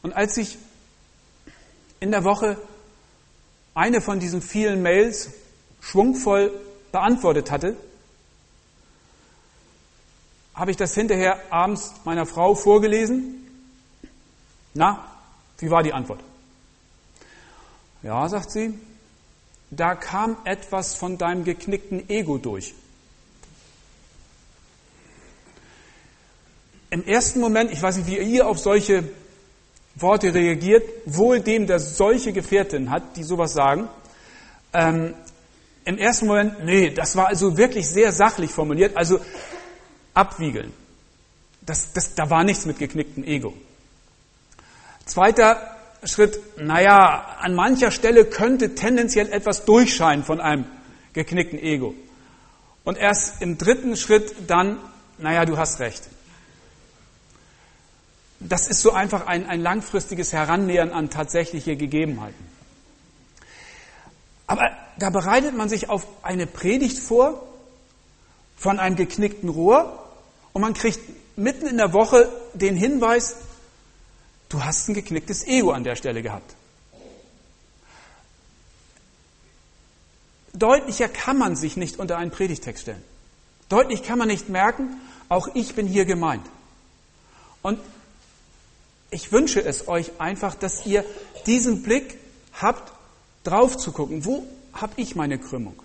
Und 0.00 0.12
als 0.12 0.36
ich 0.36 0.58
in 1.98 2.12
der 2.12 2.22
Woche 2.22 2.56
eine 3.74 4.00
von 4.00 4.20
diesen 4.20 4.42
vielen 4.42 4.80
Mails 4.80 5.30
schwungvoll 5.80 6.52
beantwortet 6.92 7.50
hatte, 7.50 7.76
habe 10.54 10.70
ich 10.70 10.76
das 10.76 10.94
hinterher 10.94 11.52
abends 11.52 11.94
meiner 12.04 12.26
Frau 12.26 12.54
vorgelesen. 12.54 13.44
Na, 14.72 15.04
wie 15.58 15.68
war 15.68 15.82
die 15.82 15.92
Antwort? 15.92 16.20
Ja, 18.04 18.28
sagt 18.28 18.52
sie, 18.52 18.78
da 19.70 19.94
kam 19.94 20.36
etwas 20.44 20.94
von 20.94 21.18
deinem 21.18 21.44
geknickten 21.44 22.08
Ego 22.08 22.38
durch. 22.38 22.74
Im 26.90 27.06
ersten 27.06 27.40
Moment, 27.40 27.70
ich 27.70 27.80
weiß 27.80 27.98
nicht, 27.98 28.08
wie 28.08 28.18
ihr 28.18 28.48
auf 28.48 28.58
solche 28.58 29.04
Worte 29.94 30.34
reagiert, 30.34 30.82
wohl 31.06 31.40
dem, 31.40 31.66
der 31.66 31.78
solche 31.78 32.32
Gefährtin 32.32 32.90
hat, 32.90 33.16
die 33.16 33.22
sowas 33.22 33.52
sagen. 33.52 33.88
Ähm, 34.72 35.14
Im 35.84 35.98
ersten 35.98 36.26
Moment, 36.26 36.64
nee, 36.64 36.90
das 36.90 37.14
war 37.14 37.28
also 37.28 37.56
wirklich 37.56 37.88
sehr 37.88 38.12
sachlich 38.12 38.50
formuliert, 38.50 38.96
also 38.96 39.20
abwiegeln. 40.14 40.72
Das, 41.62 41.92
das, 41.92 42.14
da 42.14 42.28
war 42.28 42.42
nichts 42.42 42.66
mit 42.66 42.78
geknicktem 42.78 43.22
Ego. 43.22 43.54
Zweiter 45.06 45.79
Schritt, 46.04 46.40
naja, 46.58 47.36
an 47.40 47.54
mancher 47.54 47.90
Stelle 47.90 48.24
könnte 48.24 48.74
tendenziell 48.74 49.30
etwas 49.30 49.64
durchscheinen 49.64 50.24
von 50.24 50.40
einem 50.40 50.64
geknickten 51.12 51.58
Ego. 51.58 51.94
Und 52.84 52.96
erst 52.96 53.42
im 53.42 53.58
dritten 53.58 53.96
Schritt 53.96 54.34
dann, 54.46 54.78
naja, 55.18 55.44
du 55.44 55.58
hast 55.58 55.80
recht. 55.80 56.02
Das 58.40 58.68
ist 58.68 58.80
so 58.80 58.92
einfach 58.92 59.26
ein, 59.26 59.46
ein 59.46 59.60
langfristiges 59.60 60.32
Herannähern 60.32 60.92
an 60.92 61.10
tatsächliche 61.10 61.76
Gegebenheiten. 61.76 62.46
Aber 64.46 64.70
da 64.98 65.10
bereitet 65.10 65.54
man 65.54 65.68
sich 65.68 65.90
auf 65.90 66.06
eine 66.22 66.46
Predigt 66.46 66.98
vor 66.98 67.46
von 68.56 68.78
einem 68.78 68.96
geknickten 68.96 69.48
Rohr 69.48 70.06
und 70.52 70.62
man 70.62 70.74
kriegt 70.74 71.00
mitten 71.36 71.66
in 71.66 71.76
der 71.76 71.92
Woche 71.92 72.28
den 72.54 72.76
Hinweis, 72.76 73.36
Du 74.50 74.62
hast 74.62 74.88
ein 74.88 74.94
geknicktes 74.94 75.46
Ego 75.46 75.70
an 75.70 75.84
der 75.84 75.96
Stelle 75.96 76.22
gehabt. 76.22 76.56
Deutlicher 80.52 81.08
kann 81.08 81.38
man 81.38 81.56
sich 81.56 81.76
nicht 81.76 81.98
unter 81.98 82.18
einen 82.18 82.32
Predigtext 82.32 82.82
stellen. 82.82 83.02
Deutlich 83.68 84.02
kann 84.02 84.18
man 84.18 84.26
nicht 84.26 84.48
merken, 84.48 85.00
auch 85.28 85.48
ich 85.54 85.76
bin 85.76 85.86
hier 85.86 86.04
gemeint. 86.04 86.44
Und 87.62 87.78
ich 89.10 89.30
wünsche 89.30 89.62
es 89.62 89.86
euch 89.86 90.10
einfach, 90.18 90.56
dass 90.56 90.84
ihr 90.84 91.04
diesen 91.46 91.82
Blick 91.82 92.18
habt, 92.60 92.92
drauf 93.44 93.76
zu 93.76 93.92
gucken. 93.92 94.24
Wo 94.24 94.44
habe 94.72 94.94
ich 94.96 95.14
meine 95.14 95.38
Krümmung? 95.38 95.80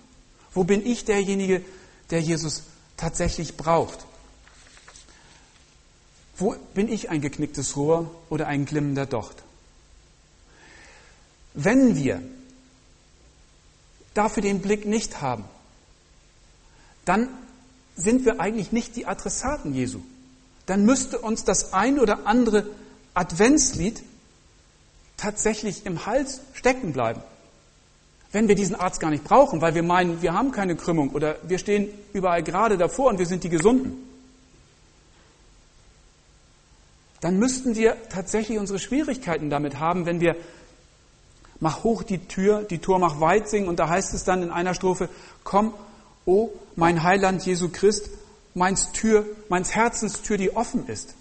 Wo 0.52 0.64
bin 0.64 0.84
ich 0.84 1.04
derjenige, 1.04 1.64
der 2.10 2.20
Jesus 2.20 2.64
tatsächlich 2.96 3.56
braucht? 3.56 4.04
Wo 6.38 6.54
bin 6.74 6.88
ich 6.88 7.08
ein 7.08 7.20
geknicktes 7.20 7.76
Rohr 7.76 8.10
oder 8.28 8.46
ein 8.46 8.66
glimmender 8.66 9.06
Docht? 9.06 9.42
Wenn 11.54 11.96
wir 11.96 12.20
dafür 14.12 14.42
den 14.42 14.60
Blick 14.60 14.84
nicht 14.84 15.22
haben, 15.22 15.44
dann 17.06 17.28
sind 17.96 18.26
wir 18.26 18.40
eigentlich 18.40 18.72
nicht 18.72 18.96
die 18.96 19.06
Adressaten 19.06 19.72
Jesu. 19.72 20.00
Dann 20.66 20.84
müsste 20.84 21.18
uns 21.18 21.44
das 21.44 21.72
ein 21.72 21.98
oder 21.98 22.26
andere 22.26 22.66
Adventslied 23.14 24.02
tatsächlich 25.16 25.86
im 25.86 26.04
Hals 26.04 26.40
stecken 26.52 26.92
bleiben. 26.92 27.22
Wenn 28.32 28.48
wir 28.48 28.54
diesen 28.54 28.74
Arzt 28.74 29.00
gar 29.00 29.10
nicht 29.10 29.24
brauchen, 29.24 29.62
weil 29.62 29.74
wir 29.74 29.82
meinen, 29.82 30.20
wir 30.20 30.34
haben 30.34 30.50
keine 30.52 30.76
Krümmung 30.76 31.10
oder 31.10 31.36
wir 31.44 31.58
stehen 31.58 31.88
überall 32.12 32.42
gerade 32.42 32.76
davor 32.76 33.08
und 33.08 33.18
wir 33.18 33.26
sind 33.26 33.44
die 33.44 33.48
Gesunden. 33.48 34.05
Dann 37.26 37.40
müssten 37.40 37.74
wir 37.74 37.96
tatsächlich 38.08 38.56
unsere 38.56 38.78
Schwierigkeiten 38.78 39.50
damit 39.50 39.80
haben, 39.80 40.06
wenn 40.06 40.20
wir 40.20 40.36
mach 41.58 41.82
hoch 41.82 42.04
die 42.04 42.28
Tür, 42.28 42.62
die 42.62 42.78
Tor 42.78 43.00
mach 43.00 43.18
weit 43.18 43.48
singen 43.48 43.66
und 43.66 43.80
da 43.80 43.88
heißt 43.88 44.14
es 44.14 44.22
dann 44.22 44.44
in 44.44 44.52
einer 44.52 44.74
Strophe, 44.74 45.08
komm, 45.42 45.74
o 46.24 46.50
mein 46.76 47.02
Heiland 47.02 47.44
Jesu 47.44 47.68
Christ, 47.68 48.10
meins 48.54 48.92
Tür, 48.92 49.26
meins 49.48 49.74
Herzens 49.74 50.22
Tür, 50.22 50.38
die 50.38 50.54
offen 50.54 50.86
ist. 50.86 51.16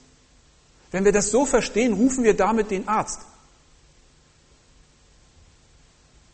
Wenn 0.91 1.05
wir 1.05 1.11
das 1.11 1.31
so 1.31 1.43
verstehen, 1.43 1.93
rufen 1.93 2.23
wir 2.23 2.35
damit 2.35 2.69
den 2.69 2.87
Arzt. 2.87 3.21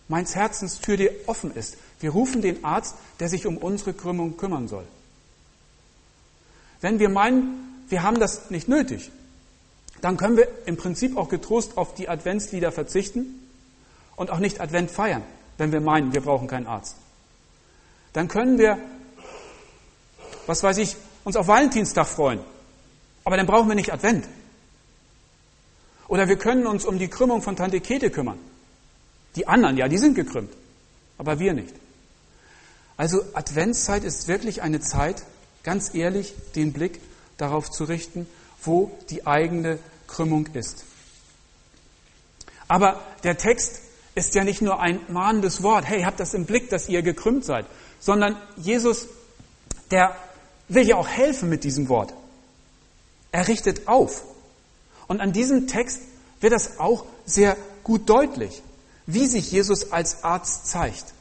Meins 0.10 0.36
Herzens 0.36 0.82
Tür, 0.82 0.98
die 0.98 1.12
offen 1.28 1.56
ist. 1.56 1.78
Wir 2.02 2.10
rufen 2.10 2.42
den 2.42 2.66
Arzt, 2.66 2.96
der 3.22 3.30
sich 3.30 3.48
um 3.48 3.56
unsere 3.56 3.94
Krümmung 3.94 4.36
kümmern 4.36 4.68
soll. 4.68 4.84
Wenn 6.82 7.00
wir 7.00 7.08
meinen, 7.08 7.86
wir 7.88 8.04
haben 8.04 8.20
das 8.20 8.50
nicht 8.50 8.68
nötig, 8.68 9.12
dann 10.02 10.18
können 10.18 10.38
wir 10.38 10.48
im 10.66 10.78
Prinzip 10.78 11.16
auch 11.16 11.30
getrost 11.30 11.78
auf 11.78 11.94
die 11.94 12.10
Adventslieder 12.10 12.72
verzichten 12.72 13.48
und 14.16 14.32
auch 14.32 14.40
nicht 14.40 14.60
Advent 14.60 14.92
feiern, 14.92 15.24
wenn 15.58 15.72
wir 15.72 15.82
meinen, 15.82 16.14
wir 16.14 16.22
brauchen 16.22 16.48
keinen 16.48 16.68
Arzt. 16.68 16.96
Dann 18.14 18.28
können 18.28 18.58
wir, 18.58 18.78
was 20.48 20.64
weiß 20.64 20.78
ich, 20.80 20.98
uns 21.24 21.36
auf 21.36 21.48
Valentinstag 21.48 22.08
freuen, 22.08 22.40
aber 23.24 23.38
dann 23.38 23.46
brauchen 23.46 23.68
wir 23.68 23.76
nicht 23.76 23.94
Advent. 23.94 24.28
Oder 26.08 26.28
wir 26.28 26.38
können 26.38 26.68
uns 26.68 26.84
um 26.84 27.00
die 27.00 27.08
Krümmung 27.08 27.42
von 27.42 27.56
Tante 27.56 27.80
Kete 27.80 28.10
kümmern. 28.10 28.38
Die 29.36 29.48
anderen, 29.48 29.78
ja, 29.78 29.88
die 29.88 29.98
sind 29.98 30.16
gekrümmt, 30.16 30.52
aber 31.18 31.40
wir 31.40 31.54
nicht. 31.54 31.74
Also 32.98 33.24
Adventszeit 33.34 34.04
ist 34.04 34.28
wirklich 34.28 34.62
eine 34.62 34.82
Zeit, 34.82 35.24
ganz 35.64 35.96
ehrlich, 35.96 36.34
den 36.56 36.74
Blick 36.74 37.00
darauf 37.38 37.72
zu 37.72 37.86
richten, 37.86 38.28
wo 38.64 38.92
die 39.10 39.26
eigene 39.26 39.80
Krümmung 40.12 40.48
ist. 40.54 40.84
Aber 42.68 43.02
der 43.24 43.38
Text 43.38 43.82
ist 44.16 44.36
ja 44.36 44.44
nicht 44.44 44.62
nur 44.62 44.80
ein 44.80 45.00
mahnendes 45.10 45.64
Wort, 45.64 45.86
hey, 45.86 46.04
habt 46.04 46.20
das 46.20 46.34
im 46.34 46.46
Blick, 46.46 46.70
dass 46.70 46.90
ihr 46.90 47.02
gekrümmt 47.02 47.46
seid, 47.46 47.66
sondern 48.00 48.36
Jesus, 48.58 49.08
der 49.90 50.16
will 50.68 50.88
ja 50.88 50.96
auch 50.96 51.08
helfen 51.08 51.50
mit 51.50 51.64
diesem 51.64 51.90
Wort. 51.90 52.14
Er 53.32 53.48
richtet 53.48 53.88
auf. 53.88 54.24
Und 55.08 55.22
an 55.22 55.34
diesem 55.34 55.68
Text 55.68 56.02
wird 56.40 56.54
das 56.54 56.80
auch 56.80 57.06
sehr 57.26 57.58
gut 57.84 58.10
deutlich, 58.10 58.62
wie 59.06 59.28
sich 59.28 59.52
Jesus 59.52 59.92
als 59.92 60.24
Arzt 60.24 60.68
zeigt. 60.68 61.14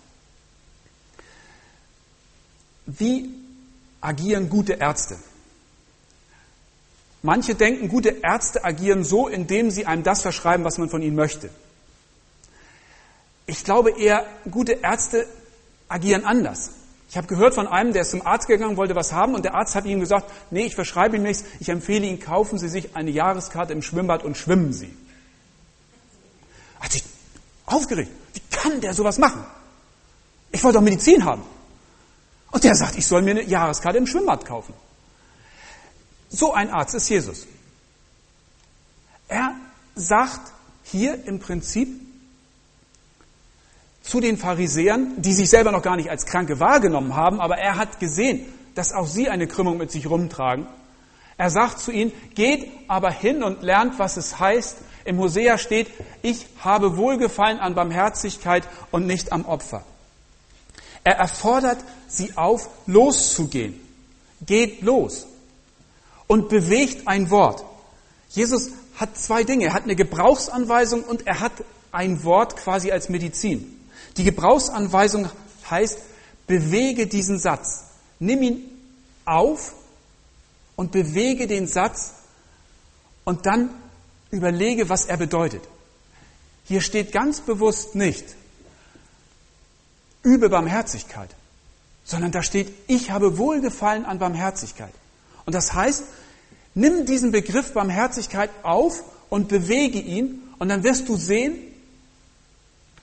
wie 2.98 3.30
agieren 4.00 4.48
gute 4.48 4.74
Ärzte? 4.74 5.16
Manche 7.22 7.54
denken, 7.54 7.88
gute 7.88 8.08
Ärzte 8.22 8.64
agieren 8.64 9.04
so, 9.04 9.28
indem 9.28 9.70
sie 9.70 9.86
einem 9.86 10.02
das 10.02 10.22
verschreiben, 10.22 10.64
was 10.64 10.78
man 10.78 10.88
von 10.88 11.02
ihnen 11.02 11.16
möchte. 11.16 11.50
Ich 13.46 13.64
glaube 13.64 13.90
eher, 13.90 14.24
gute 14.50 14.72
Ärzte 14.72 15.26
agieren 15.88 16.24
anders. 16.24 16.72
Ich 17.10 17.16
habe 17.16 17.26
gehört 17.26 17.54
von 17.54 17.66
einem, 17.66 17.92
der 17.92 18.02
ist 18.02 18.12
zum 18.12 18.24
Arzt 18.24 18.46
gegangen, 18.46 18.76
wollte 18.76 18.94
was 18.94 19.12
haben 19.12 19.34
und 19.34 19.44
der 19.44 19.54
Arzt 19.54 19.74
hat 19.74 19.84
ihm 19.84 19.98
gesagt, 19.98 20.30
nee, 20.52 20.66
ich 20.66 20.76
verschreibe 20.76 21.16
Ihnen 21.16 21.24
nichts, 21.24 21.44
ich 21.58 21.68
empfehle 21.68 22.06
Ihnen, 22.06 22.20
kaufen 22.20 22.56
Sie 22.56 22.68
sich 22.68 22.94
eine 22.94 23.10
Jahreskarte 23.10 23.72
im 23.72 23.82
Schwimmbad 23.82 24.22
und 24.22 24.36
schwimmen 24.36 24.72
Sie. 24.72 24.94
Hat 26.78 26.92
sich 26.92 27.02
aufgeregt. 27.66 28.10
Wie 28.32 28.40
kann 28.50 28.80
der 28.80 28.94
sowas 28.94 29.18
machen? 29.18 29.44
Ich 30.52 30.62
wollte 30.62 30.78
doch 30.78 30.84
Medizin 30.84 31.24
haben. 31.24 31.42
Und 32.52 32.62
der 32.62 32.76
sagt, 32.76 32.96
ich 32.96 33.06
soll 33.06 33.22
mir 33.22 33.32
eine 33.32 33.42
Jahreskarte 33.42 33.98
im 33.98 34.06
Schwimmbad 34.06 34.44
kaufen. 34.44 34.72
So 36.30 36.54
ein 36.54 36.70
Arzt 36.70 36.94
ist 36.94 37.08
Jesus. 37.08 37.46
Er 39.28 39.56
sagt 39.96 40.52
hier 40.84 41.24
im 41.26 41.40
Prinzip 41.40 41.88
zu 44.02 44.20
den 44.20 44.38
Pharisäern, 44.38 45.20
die 45.20 45.32
sich 45.32 45.50
selber 45.50 45.72
noch 45.72 45.82
gar 45.82 45.96
nicht 45.96 46.08
als 46.08 46.26
Kranke 46.26 46.60
wahrgenommen 46.60 47.14
haben, 47.14 47.40
aber 47.40 47.58
er 47.58 47.76
hat 47.76 48.00
gesehen, 48.00 48.46
dass 48.74 48.92
auch 48.92 49.06
sie 49.06 49.28
eine 49.28 49.46
Krümmung 49.46 49.78
mit 49.78 49.90
sich 49.90 50.08
rumtragen. 50.08 50.66
Er 51.36 51.50
sagt 51.50 51.80
zu 51.80 51.90
ihnen, 51.90 52.12
geht 52.34 52.68
aber 52.86 53.10
hin 53.10 53.42
und 53.42 53.62
lernt, 53.62 53.98
was 53.98 54.16
es 54.16 54.38
heißt. 54.38 54.76
Im 55.04 55.18
Hosea 55.18 55.58
steht, 55.58 55.88
ich 56.22 56.46
habe 56.62 56.96
Wohlgefallen 56.96 57.58
an 57.58 57.74
Barmherzigkeit 57.74 58.68
und 58.90 59.06
nicht 59.06 59.32
am 59.32 59.44
Opfer. 59.46 59.84
Er 61.02 61.16
erfordert 61.16 61.78
sie 62.06 62.36
auf, 62.36 62.68
loszugehen. 62.86 63.80
Geht 64.44 64.82
los 64.82 65.26
und 66.30 66.48
bewegt 66.48 67.08
ein 67.08 67.28
Wort. 67.30 67.64
Jesus 68.28 68.70
hat 68.94 69.18
zwei 69.18 69.42
Dinge. 69.42 69.64
Er 69.64 69.72
hat 69.72 69.82
eine 69.82 69.96
Gebrauchsanweisung 69.96 71.02
und 71.02 71.26
er 71.26 71.40
hat 71.40 71.50
ein 71.90 72.22
Wort 72.22 72.56
quasi 72.56 72.92
als 72.92 73.08
Medizin. 73.08 73.80
Die 74.16 74.22
Gebrauchsanweisung 74.22 75.28
heißt, 75.68 75.98
bewege 76.46 77.08
diesen 77.08 77.40
Satz. 77.40 77.82
Nimm 78.20 78.42
ihn 78.42 78.62
auf 79.24 79.74
und 80.76 80.92
bewege 80.92 81.48
den 81.48 81.66
Satz 81.66 82.12
und 83.24 83.46
dann 83.46 83.70
überlege, 84.30 84.88
was 84.88 85.06
er 85.06 85.16
bedeutet. 85.16 85.64
Hier 86.62 86.80
steht 86.80 87.10
ganz 87.10 87.40
bewusst 87.40 87.96
nicht, 87.96 88.24
übe 90.22 90.48
Barmherzigkeit, 90.48 91.30
sondern 92.04 92.30
da 92.30 92.44
steht, 92.44 92.72
ich 92.86 93.10
habe 93.10 93.36
Wohlgefallen 93.36 94.04
an 94.04 94.20
Barmherzigkeit. 94.20 94.92
Und 95.44 95.54
das 95.54 95.72
heißt, 95.72 96.04
nimm 96.74 97.06
diesen 97.06 97.32
Begriff 97.32 97.72
Barmherzigkeit 97.72 98.50
auf 98.62 99.02
und 99.28 99.48
bewege 99.48 99.98
ihn 99.98 100.42
und 100.58 100.68
dann 100.68 100.84
wirst 100.84 101.08
du 101.08 101.16
sehen, 101.16 101.58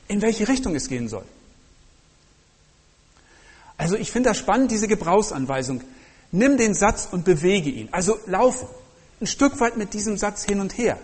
in 0.08 0.22
welche 0.22 0.48
Richtung 0.48 0.76
es 0.76 0.88
gehen 0.88 1.08
soll. 1.08 1.26
Also 3.78 3.96
ich 3.96 4.12
finde 4.12 4.30
das 4.30 4.38
spannend, 4.38 4.72
diese 4.72 4.88
Gebrauchsanweisung. 4.88 5.82
Nimm 6.32 6.58
den 6.58 6.74
Satz 6.74 7.08
und 7.12 7.26
bewege 7.26 7.70
ihn. 7.70 7.90
Also 7.92 8.20
laufe 8.26 8.68
ein 9.22 9.28
Stück 9.28 9.60
weit 9.60 9.78
mit 9.78 9.94
diesem 9.94 10.18
Satz 10.18 10.44
hin 10.44 10.60
und 10.60 10.78
her. 10.78 11.00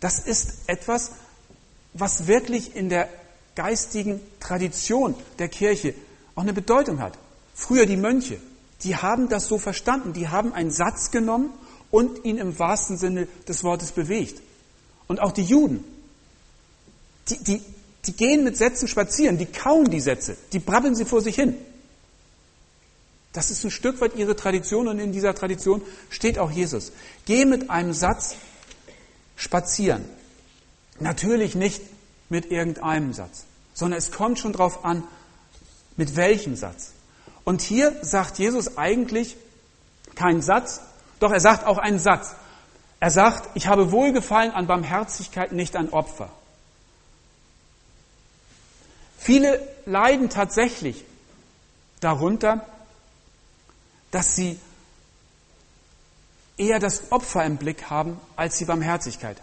Das 0.00 0.20
ist 0.20 0.68
etwas, 0.68 1.12
was 1.94 2.26
wirklich 2.26 2.76
in 2.76 2.88
der 2.88 3.08
geistigen 3.54 4.20
Tradition 4.38 5.14
der 5.38 5.48
Kirche 5.48 5.94
auch 6.34 6.42
eine 6.42 6.52
Bedeutung 6.52 7.00
hat. 7.00 7.18
Früher 7.54 7.86
die 7.86 7.96
Mönche, 7.96 8.38
die 8.84 8.96
haben 8.96 9.28
das 9.28 9.46
so 9.46 9.58
verstanden. 9.58 10.12
Die 10.12 10.28
haben 10.28 10.52
einen 10.52 10.70
Satz 10.70 11.10
genommen 11.10 11.50
und 11.90 12.24
ihn 12.24 12.38
im 12.38 12.58
wahrsten 12.58 12.96
Sinne 12.96 13.26
des 13.46 13.64
Wortes 13.64 13.92
bewegt. 13.92 14.40
Und 15.06 15.20
auch 15.20 15.32
die 15.32 15.42
Juden, 15.42 15.84
die, 17.28 17.42
die, 17.42 17.62
die 18.04 18.12
gehen 18.12 18.44
mit 18.44 18.56
Sätzen 18.56 18.88
spazieren, 18.88 19.38
die 19.38 19.46
kauen 19.46 19.90
die 19.90 20.00
Sätze, 20.00 20.36
die 20.52 20.58
brabbeln 20.58 20.94
sie 20.94 21.04
vor 21.04 21.22
sich 21.22 21.34
hin. 21.34 21.54
Das 23.32 23.50
ist 23.50 23.64
ein 23.64 23.70
Stück 23.70 24.00
weit 24.00 24.16
ihre 24.16 24.36
Tradition 24.36 24.88
und 24.88 24.98
in 24.98 25.12
dieser 25.12 25.34
Tradition 25.34 25.82
steht 26.10 26.38
auch 26.38 26.50
Jesus. 26.50 26.92
Geh 27.26 27.44
mit 27.44 27.70
einem 27.70 27.92
Satz 27.92 28.36
spazieren. 29.36 30.04
Natürlich 30.98 31.54
nicht 31.54 31.82
mit 32.28 32.50
irgendeinem 32.50 33.12
Satz 33.12 33.44
sondern 33.78 33.98
es 33.98 34.10
kommt 34.10 34.40
schon 34.40 34.52
darauf 34.52 34.84
an, 34.84 35.04
mit 35.96 36.16
welchem 36.16 36.56
Satz. 36.56 36.90
Und 37.48 37.62
hier 37.62 37.96
sagt 38.02 38.38
Jesus 38.38 38.76
eigentlich 38.76 39.34
keinen 40.14 40.42
Satz, 40.42 40.82
doch 41.18 41.32
er 41.32 41.40
sagt 41.40 41.64
auch 41.64 41.78
einen 41.78 41.98
Satz. 41.98 42.34
Er 43.00 43.10
sagt, 43.10 43.48
ich 43.54 43.68
habe 43.68 43.90
Wohlgefallen 43.90 44.50
an 44.52 44.66
Barmherzigkeit, 44.66 45.52
nicht 45.52 45.74
an 45.74 45.88
Opfer. 45.88 46.28
Viele 49.16 49.66
leiden 49.86 50.28
tatsächlich 50.28 51.06
darunter, 52.00 52.66
dass 54.10 54.36
sie 54.36 54.60
eher 56.58 56.80
das 56.80 57.12
Opfer 57.12 57.46
im 57.46 57.56
Blick 57.56 57.88
haben 57.88 58.20
als 58.36 58.58
die 58.58 58.66
Barmherzigkeit. 58.66 59.38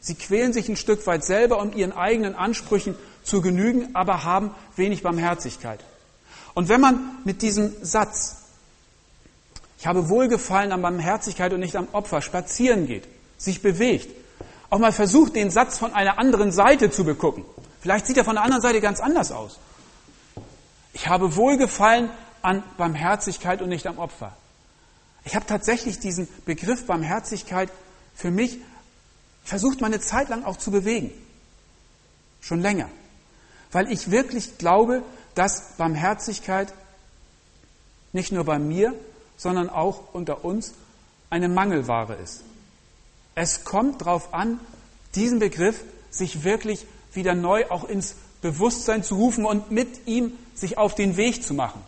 Sie 0.00 0.14
quälen 0.14 0.54
sich 0.54 0.66
ein 0.70 0.76
Stück 0.76 1.06
weit 1.06 1.26
selber, 1.26 1.60
um 1.60 1.74
ihren 1.74 1.92
eigenen 1.92 2.34
Ansprüchen 2.36 2.96
zu 3.22 3.42
genügen, 3.42 3.94
aber 3.94 4.24
haben 4.24 4.54
wenig 4.76 5.02
Barmherzigkeit. 5.02 5.84
Und 6.54 6.68
wenn 6.68 6.80
man 6.80 7.18
mit 7.24 7.42
diesem 7.42 7.72
Satz, 7.82 8.36
ich 9.78 9.86
habe 9.86 10.08
Wohlgefallen 10.08 10.72
an 10.72 10.82
Barmherzigkeit 10.82 11.52
und 11.52 11.60
nicht 11.60 11.76
am 11.76 11.88
Opfer, 11.92 12.22
spazieren 12.22 12.86
geht, 12.86 13.04
sich 13.38 13.62
bewegt, 13.62 14.08
auch 14.68 14.78
mal 14.78 14.92
versucht, 14.92 15.36
den 15.36 15.50
Satz 15.50 15.78
von 15.78 15.94
einer 15.94 16.18
anderen 16.18 16.52
Seite 16.52 16.90
zu 16.90 17.04
begucken. 17.04 17.44
Vielleicht 17.80 18.06
sieht 18.06 18.16
er 18.16 18.24
von 18.24 18.34
der 18.34 18.44
anderen 18.44 18.62
Seite 18.62 18.80
ganz 18.80 19.00
anders 19.00 19.32
aus. 19.32 19.58
Ich 20.92 21.08
habe 21.08 21.36
Wohlgefallen 21.36 22.10
an 22.42 22.62
Barmherzigkeit 22.76 23.62
und 23.62 23.68
nicht 23.68 23.86
am 23.86 23.98
Opfer. 23.98 24.36
Ich 25.24 25.34
habe 25.34 25.46
tatsächlich 25.46 25.98
diesen 25.98 26.28
Begriff 26.44 26.86
Barmherzigkeit 26.86 27.70
für 28.14 28.30
mich 28.30 28.58
versucht, 29.44 29.80
meine 29.80 30.00
Zeit 30.00 30.28
lang 30.28 30.44
auch 30.44 30.56
zu 30.56 30.70
bewegen. 30.70 31.10
Schon 32.40 32.60
länger 32.60 32.88
weil 33.72 33.90
ich 33.92 34.10
wirklich 34.10 34.58
glaube, 34.58 35.02
dass 35.34 35.76
Barmherzigkeit 35.76 36.72
nicht 38.12 38.32
nur 38.32 38.44
bei 38.44 38.58
mir, 38.58 38.94
sondern 39.36 39.70
auch 39.70 40.12
unter 40.12 40.44
uns 40.44 40.74
eine 41.30 41.48
Mangelware 41.48 42.14
ist. 42.16 42.42
Es 43.34 43.64
kommt 43.64 44.02
darauf 44.02 44.34
an, 44.34 44.60
diesen 45.14 45.38
Begriff 45.38 45.82
sich 46.10 46.44
wirklich 46.44 46.86
wieder 47.12 47.34
neu 47.34 47.66
auch 47.70 47.84
ins 47.84 48.16
Bewusstsein 48.42 49.02
zu 49.02 49.16
rufen 49.16 49.44
und 49.44 49.70
mit 49.70 50.06
ihm 50.06 50.32
sich 50.54 50.78
auf 50.78 50.94
den 50.94 51.16
Weg 51.16 51.44
zu 51.44 51.54
machen. 51.54 51.80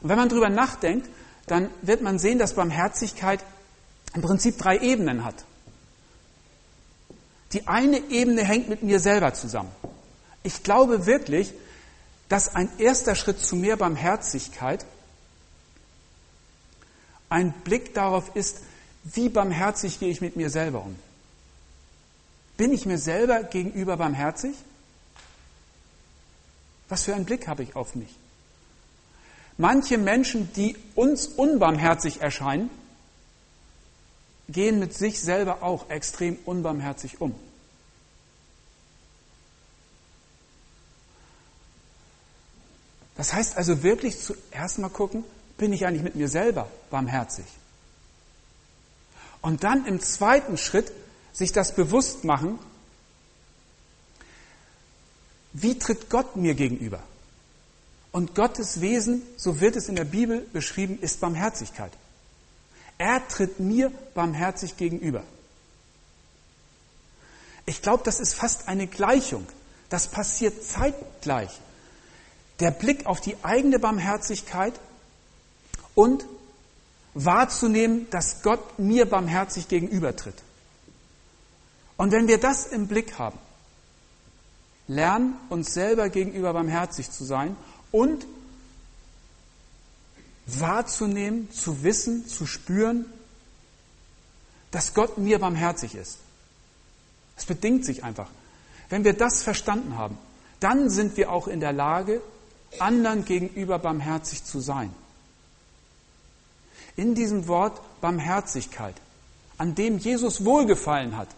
Und 0.00 0.08
wenn 0.08 0.16
man 0.16 0.28
darüber 0.28 0.48
nachdenkt, 0.48 1.08
dann 1.46 1.68
wird 1.82 2.02
man 2.02 2.18
sehen, 2.18 2.38
dass 2.38 2.54
Barmherzigkeit 2.54 3.40
im 4.14 4.22
Prinzip 4.22 4.58
drei 4.58 4.78
Ebenen 4.78 5.24
hat. 5.24 5.44
Die 7.52 7.66
eine 7.66 7.98
Ebene 8.10 8.44
hängt 8.44 8.68
mit 8.68 8.82
mir 8.82 9.00
selber 9.00 9.34
zusammen. 9.34 9.70
Ich 10.42 10.62
glaube 10.62 11.06
wirklich, 11.06 11.52
dass 12.30 12.54
ein 12.54 12.70
erster 12.78 13.16
Schritt 13.16 13.40
zu 13.40 13.56
mehr 13.56 13.76
Barmherzigkeit 13.76 14.86
ein 17.28 17.52
Blick 17.52 17.92
darauf 17.92 18.34
ist, 18.36 18.60
wie 19.02 19.28
barmherzig 19.28 19.98
gehe 19.98 20.10
ich 20.10 20.20
mit 20.20 20.36
mir 20.36 20.48
selber 20.48 20.82
um. 20.84 20.96
Bin 22.56 22.72
ich 22.72 22.86
mir 22.86 22.98
selber 22.98 23.42
gegenüber 23.42 23.96
barmherzig? 23.96 24.54
Was 26.88 27.02
für 27.02 27.14
einen 27.14 27.24
Blick 27.24 27.48
habe 27.48 27.64
ich 27.64 27.74
auf 27.74 27.96
mich? 27.96 28.14
Manche 29.58 29.98
Menschen, 29.98 30.52
die 30.52 30.76
uns 30.94 31.26
unbarmherzig 31.26 32.20
erscheinen, 32.20 32.70
gehen 34.48 34.78
mit 34.78 34.94
sich 34.94 35.20
selber 35.20 35.64
auch 35.64 35.90
extrem 35.90 36.36
unbarmherzig 36.44 37.20
um. 37.20 37.34
Das 43.20 43.34
heißt 43.34 43.58
also 43.58 43.82
wirklich 43.82 44.18
zuerst 44.18 44.78
mal 44.78 44.88
gucken, 44.88 45.24
bin 45.58 45.74
ich 45.74 45.84
eigentlich 45.84 46.02
mit 46.02 46.14
mir 46.16 46.26
selber 46.26 46.70
barmherzig? 46.88 47.44
Und 49.42 49.62
dann 49.62 49.84
im 49.84 50.00
zweiten 50.00 50.56
Schritt 50.56 50.90
sich 51.30 51.52
das 51.52 51.74
bewusst 51.74 52.24
machen, 52.24 52.58
wie 55.52 55.78
tritt 55.78 56.08
Gott 56.08 56.36
mir 56.36 56.54
gegenüber? 56.54 57.02
Und 58.10 58.34
Gottes 58.34 58.80
Wesen, 58.80 59.20
so 59.36 59.60
wird 59.60 59.76
es 59.76 59.90
in 59.90 59.96
der 59.96 60.06
Bibel 60.06 60.40
beschrieben, 60.54 60.98
ist 60.98 61.20
Barmherzigkeit. 61.20 61.92
Er 62.96 63.28
tritt 63.28 63.60
mir 63.60 63.92
barmherzig 64.14 64.78
gegenüber. 64.78 65.24
Ich 67.66 67.82
glaube, 67.82 68.02
das 68.02 68.18
ist 68.18 68.32
fast 68.32 68.66
eine 68.66 68.86
Gleichung. 68.86 69.46
Das 69.90 70.08
passiert 70.08 70.64
zeitgleich. 70.64 71.50
Der 72.60 72.70
Blick 72.70 73.06
auf 73.06 73.20
die 73.20 73.36
eigene 73.42 73.78
Barmherzigkeit 73.78 74.74
und 75.94 76.24
wahrzunehmen, 77.14 78.08
dass 78.10 78.42
Gott 78.42 78.78
mir 78.78 79.06
barmherzig 79.06 79.68
gegenübertritt. 79.68 80.36
Und 81.96 82.12
wenn 82.12 82.28
wir 82.28 82.38
das 82.38 82.66
im 82.66 82.86
Blick 82.86 83.18
haben, 83.18 83.38
lernen 84.86 85.36
uns 85.48 85.74
selber 85.74 86.08
gegenüber 86.08 86.52
barmherzig 86.52 87.10
zu 87.10 87.24
sein 87.24 87.56
und 87.92 88.26
wahrzunehmen, 90.46 91.50
zu 91.52 91.82
wissen, 91.82 92.26
zu 92.26 92.46
spüren, 92.46 93.04
dass 94.70 94.94
Gott 94.94 95.18
mir 95.18 95.38
barmherzig 95.38 95.94
ist. 95.94 96.18
Es 97.36 97.44
bedingt 97.44 97.84
sich 97.84 98.04
einfach. 98.04 98.28
Wenn 98.88 99.04
wir 99.04 99.12
das 99.12 99.42
verstanden 99.42 99.96
haben, 99.96 100.18
dann 100.58 100.90
sind 100.90 101.16
wir 101.16 101.30
auch 101.30 101.48
in 101.48 101.60
der 101.60 101.72
Lage, 101.72 102.20
anderen 102.78 103.24
gegenüber 103.24 103.78
barmherzig 103.78 104.44
zu 104.44 104.60
sein. 104.60 104.94
In 106.96 107.14
diesem 107.14 107.48
Wort 107.48 107.80
Barmherzigkeit, 108.00 108.94
an 109.58 109.74
dem 109.74 109.98
Jesus 109.98 110.44
wohlgefallen 110.44 111.16
hat, 111.16 111.28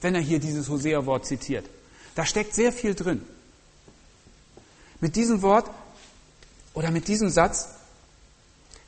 wenn 0.00 0.14
er 0.14 0.20
hier 0.20 0.38
dieses 0.38 0.68
Hosea-Wort 0.68 1.26
zitiert, 1.26 1.66
da 2.14 2.26
steckt 2.26 2.54
sehr 2.54 2.72
viel 2.72 2.94
drin. 2.94 3.22
Mit 5.00 5.16
diesem 5.16 5.42
Wort 5.42 5.70
oder 6.74 6.90
mit 6.90 7.08
diesem 7.08 7.28
Satz 7.28 7.68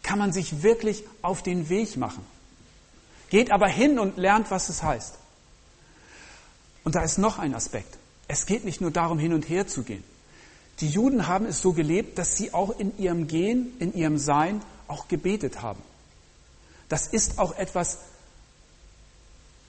kann 0.02 0.18
man 0.18 0.32
sich 0.32 0.62
wirklich 0.62 1.04
auf 1.22 1.42
den 1.42 1.68
Weg 1.68 1.96
machen. 1.96 2.24
Geht 3.28 3.50
aber 3.50 3.66
hin 3.66 3.98
und 3.98 4.16
lernt, 4.16 4.50
was 4.50 4.68
es 4.68 4.82
heißt. 4.82 5.14
Und 6.84 6.94
da 6.94 7.02
ist 7.02 7.18
noch 7.18 7.38
ein 7.38 7.54
Aspekt. 7.54 7.98
Es 8.28 8.46
geht 8.46 8.64
nicht 8.64 8.80
nur 8.80 8.90
darum, 8.90 9.18
hin 9.18 9.32
und 9.32 9.48
her 9.48 9.66
zu 9.66 9.82
gehen. 9.82 10.04
Die 10.80 10.88
Juden 10.88 11.26
haben 11.26 11.46
es 11.46 11.60
so 11.60 11.72
gelebt, 11.72 12.18
dass 12.18 12.36
sie 12.36 12.52
auch 12.52 12.78
in 12.78 12.96
ihrem 12.98 13.28
Gehen, 13.28 13.72
in 13.78 13.94
ihrem 13.94 14.18
Sein 14.18 14.62
auch 14.88 15.08
gebetet 15.08 15.62
haben. 15.62 15.82
Das 16.88 17.06
ist 17.06 17.38
auch 17.38 17.56
etwas 17.56 17.98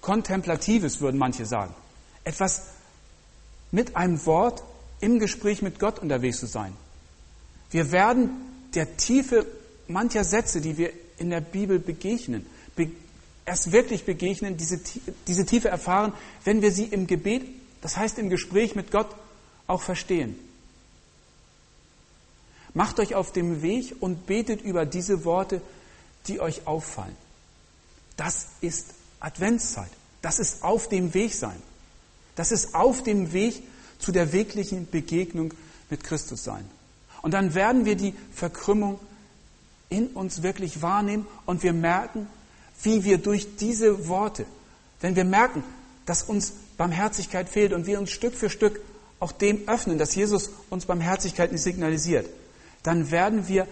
Kontemplatives, 0.01 1.01
würden 1.01 1.17
manche 1.17 1.45
sagen. 1.45 1.73
Etwas 2.23 2.63
mit 3.71 3.95
einem 3.95 4.25
Wort 4.25 4.63
im 4.99 5.19
Gespräch 5.19 5.61
mit 5.61 5.79
Gott 5.79 5.99
unterwegs 5.99 6.39
zu 6.39 6.45
sein. 6.45 6.73
Wir 7.71 7.91
werden 7.91 8.29
der 8.73 8.97
Tiefe 8.97 9.45
mancher 9.87 10.23
Sätze, 10.23 10.61
die 10.61 10.77
wir 10.77 10.91
in 11.17 11.29
der 11.29 11.41
Bibel 11.41 11.79
begegnen, 11.79 12.45
be 12.75 12.91
erst 13.45 13.71
wirklich 13.71 14.03
begegnen, 14.03 14.57
diese, 14.57 14.81
diese 15.25 15.45
Tiefe 15.45 15.69
erfahren, 15.69 16.11
wenn 16.43 16.61
wir 16.61 16.71
sie 16.71 16.83
im 16.83 17.07
Gebet, 17.07 17.43
das 17.81 17.95
heißt 17.95 18.19
im 18.19 18.29
Gespräch 18.29 18.75
mit 18.75 18.91
Gott, 18.91 19.07
auch 19.67 19.81
verstehen. 19.81 20.37
Macht 22.77 22.99
euch 22.99 23.15
auf 23.15 23.33
dem 23.33 23.63
Weg 23.63 23.95
und 24.01 24.27
betet 24.27 24.61
über 24.61 24.85
diese 24.85 25.25
Worte, 25.25 25.63
die 26.27 26.39
euch 26.39 26.67
auffallen. 26.67 27.17
Das 28.17 28.49
ist 28.61 28.93
Adventszeit. 29.19 29.89
Das 30.21 30.37
ist 30.37 30.61
auf 30.61 30.87
dem 30.87 31.15
Weg 31.15 31.33
sein. 31.33 31.59
Das 32.35 32.51
ist 32.51 32.75
auf 32.75 33.01
dem 33.01 33.33
Weg 33.33 33.63
zu 33.97 34.11
der 34.11 34.31
wirklichen 34.31 34.87
Begegnung 34.87 35.55
mit 35.89 36.03
Christus 36.03 36.43
sein. 36.43 36.69
Und 37.23 37.33
dann 37.33 37.55
werden 37.55 37.85
wir 37.85 37.95
die 37.95 38.13
Verkrümmung 38.31 38.99
in 39.89 40.09
uns 40.09 40.43
wirklich 40.43 40.83
wahrnehmen 40.83 41.25
und 41.47 41.63
wir 41.63 41.73
merken, 41.73 42.27
wie 42.83 43.03
wir 43.03 43.17
durch 43.17 43.55
diese 43.55 44.07
Worte, 44.07 44.45
wenn 45.01 45.15
wir 45.15 45.25
merken, 45.25 45.63
dass 46.05 46.21
uns 46.21 46.53
Barmherzigkeit 46.77 47.49
fehlt 47.49 47.73
und 47.73 47.87
wir 47.87 47.99
uns 47.99 48.11
Stück 48.11 48.35
für 48.35 48.51
Stück 48.51 48.79
auch 49.19 49.31
dem 49.31 49.67
öffnen, 49.67 49.97
dass 49.97 50.13
Jesus 50.13 50.51
uns 50.69 50.85
Barmherzigkeit 50.85 51.51
nicht 51.51 51.63
signalisiert, 51.63 52.29
dann 52.87 53.11
werden 53.11 53.49
wir 53.49 53.67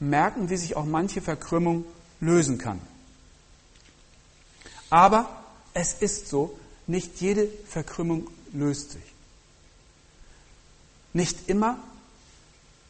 merken, 0.00 0.48
wie 0.48 0.56
sich 0.56 0.74
auch 0.74 0.86
manche 0.86 1.20
Verkrümmung 1.20 1.84
lösen 2.20 2.56
kann. 2.56 2.80
Aber 4.88 5.28
es 5.74 5.92
ist 5.92 6.28
so, 6.28 6.58
nicht 6.86 7.20
jede 7.20 7.46
Verkrümmung 7.68 8.26
löst 8.54 8.92
sich. 8.92 9.02
Nicht 11.12 11.50
immer 11.50 11.78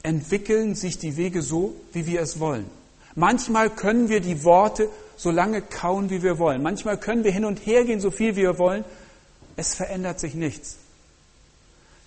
entwickeln 0.04 0.76
sich 0.76 0.98
die 0.98 1.16
Wege 1.16 1.42
so, 1.42 1.74
wie 1.92 2.06
wir 2.06 2.20
es 2.20 2.38
wollen. 2.38 2.70
Manchmal 3.16 3.68
können 3.68 4.08
wir 4.08 4.20
die 4.20 4.44
Worte 4.44 4.88
so 5.16 5.32
lange 5.32 5.60
kauen, 5.60 6.08
wie 6.08 6.22
wir 6.22 6.38
wollen. 6.38 6.62
Manchmal 6.62 6.98
können 6.98 7.24
wir 7.24 7.32
hin 7.32 7.44
und 7.44 7.66
her 7.66 7.84
gehen, 7.84 8.00
so 8.00 8.12
viel 8.12 8.36
wie 8.36 8.42
wir 8.42 8.58
wollen. 8.58 8.84
Es 9.56 9.74
verändert 9.74 10.20
sich 10.20 10.34
nichts. 10.34 10.76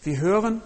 Wir 0.03 0.19
hören 0.19 0.61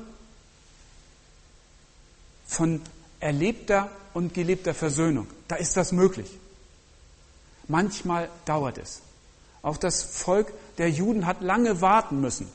von 2.51 2.81
erlebter 3.21 3.89
und 4.13 4.33
gelebter 4.33 4.73
Versöhnung. 4.73 5.25
Da 5.47 5.55
ist 5.55 5.77
das 5.77 5.93
möglich. 5.93 6.29
Manchmal 7.69 8.27
dauert 8.43 8.77
es. 8.77 9.01
Auch 9.61 9.77
das 9.77 10.03
Volk 10.03 10.51
der 10.77 10.89
Juden 10.89 11.25
hat 11.25 11.39
lange 11.39 11.79
warten 11.79 12.19
müssen, 12.19 12.49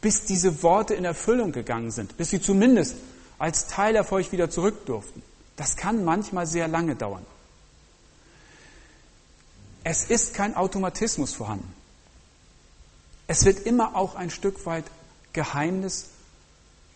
bis 0.00 0.24
diese 0.24 0.64
Worte 0.64 0.94
in 0.94 1.04
Erfüllung 1.04 1.52
gegangen 1.52 1.92
sind, 1.92 2.16
bis 2.16 2.30
sie 2.30 2.40
zumindest 2.42 2.96
als 3.38 3.68
Teilerfolg 3.68 4.32
wieder 4.32 4.50
zurück 4.50 4.86
durften. 4.86 5.22
Das 5.54 5.76
kann 5.76 6.04
manchmal 6.04 6.48
sehr 6.48 6.66
lange 6.66 6.96
dauern. 6.96 7.24
Es 9.84 10.06
ist 10.06 10.34
kein 10.34 10.56
Automatismus 10.56 11.32
vorhanden. 11.32 11.72
Es 13.28 13.44
wird 13.44 13.60
immer 13.66 13.94
auch 13.94 14.16
ein 14.16 14.30
Stück 14.30 14.66
weit 14.66 14.84
Geheimnis, 15.32 16.06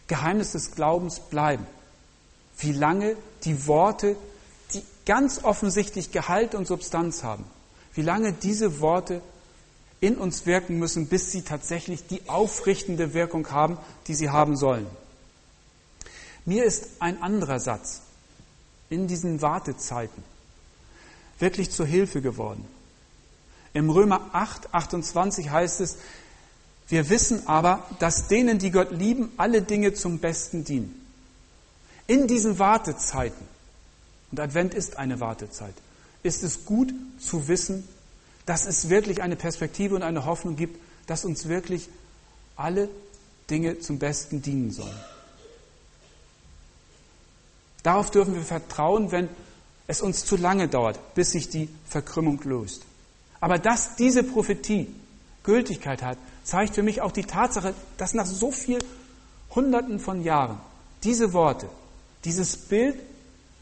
Geheimnis 0.08 0.52
des 0.52 0.72
Glaubens 0.72 1.20
bleiben. 1.20 1.66
Wie 2.60 2.72
lange 2.72 3.16
die 3.44 3.66
Worte, 3.66 4.16
die 4.74 4.82
ganz 5.06 5.42
offensichtlich 5.42 6.12
Gehalt 6.12 6.54
und 6.54 6.66
Substanz 6.66 7.22
haben, 7.22 7.44
wie 7.94 8.02
lange 8.02 8.32
diese 8.32 8.80
Worte 8.80 9.22
in 10.00 10.16
uns 10.16 10.46
wirken 10.46 10.78
müssen, 10.78 11.08
bis 11.08 11.32
sie 11.32 11.42
tatsächlich 11.42 12.06
die 12.06 12.28
aufrichtende 12.28 13.12
Wirkung 13.12 13.50
haben, 13.50 13.76
die 14.06 14.14
sie 14.14 14.30
haben 14.30 14.56
sollen. 14.56 14.86
Mir 16.44 16.64
ist 16.64 16.88
ein 17.00 17.22
anderer 17.22 17.60
Satz 17.60 18.00
in 18.88 19.06
diesen 19.06 19.42
Wartezeiten 19.42 20.22
wirklich 21.38 21.70
zur 21.70 21.86
Hilfe 21.86 22.20
geworden. 22.20 22.66
Im 23.72 23.90
Römer 23.90 24.30
8, 24.32 24.74
28 24.74 25.50
heißt 25.50 25.80
es, 25.80 25.96
wir 26.88 27.08
wissen 27.08 27.46
aber, 27.46 27.86
dass 28.00 28.26
denen, 28.26 28.58
die 28.58 28.70
Gott 28.70 28.90
lieben, 28.90 29.30
alle 29.36 29.62
Dinge 29.62 29.94
zum 29.94 30.18
Besten 30.18 30.64
dienen. 30.64 30.99
In 32.10 32.26
diesen 32.26 32.58
Wartezeiten, 32.58 33.46
und 34.32 34.40
Advent 34.40 34.74
ist 34.74 34.96
eine 34.96 35.20
Wartezeit, 35.20 35.74
ist 36.24 36.42
es 36.42 36.64
gut 36.64 36.92
zu 37.20 37.46
wissen, 37.46 37.86
dass 38.46 38.66
es 38.66 38.88
wirklich 38.88 39.22
eine 39.22 39.36
Perspektive 39.36 39.94
und 39.94 40.02
eine 40.02 40.24
Hoffnung 40.24 40.56
gibt, 40.56 40.76
dass 41.06 41.24
uns 41.24 41.46
wirklich 41.46 41.88
alle 42.56 42.88
Dinge 43.48 43.78
zum 43.78 44.00
Besten 44.00 44.42
dienen 44.42 44.72
sollen. 44.72 45.00
Darauf 47.84 48.10
dürfen 48.10 48.34
wir 48.34 48.42
vertrauen, 48.42 49.12
wenn 49.12 49.28
es 49.86 50.02
uns 50.02 50.24
zu 50.24 50.36
lange 50.36 50.66
dauert, 50.66 51.14
bis 51.14 51.30
sich 51.30 51.48
die 51.48 51.68
Verkrümmung 51.88 52.40
löst. 52.42 52.82
Aber 53.38 53.60
dass 53.60 53.94
diese 53.94 54.24
Prophetie 54.24 54.92
Gültigkeit 55.44 56.02
hat, 56.02 56.18
zeigt 56.42 56.74
für 56.74 56.82
mich 56.82 57.02
auch 57.02 57.12
die 57.12 57.22
Tatsache, 57.22 57.72
dass 57.98 58.14
nach 58.14 58.26
so 58.26 58.50
vielen 58.50 58.82
Hunderten 59.54 60.00
von 60.00 60.24
Jahren 60.24 60.58
diese 61.04 61.32
Worte, 61.32 61.70
dieses 62.24 62.56
Bild 62.56 62.96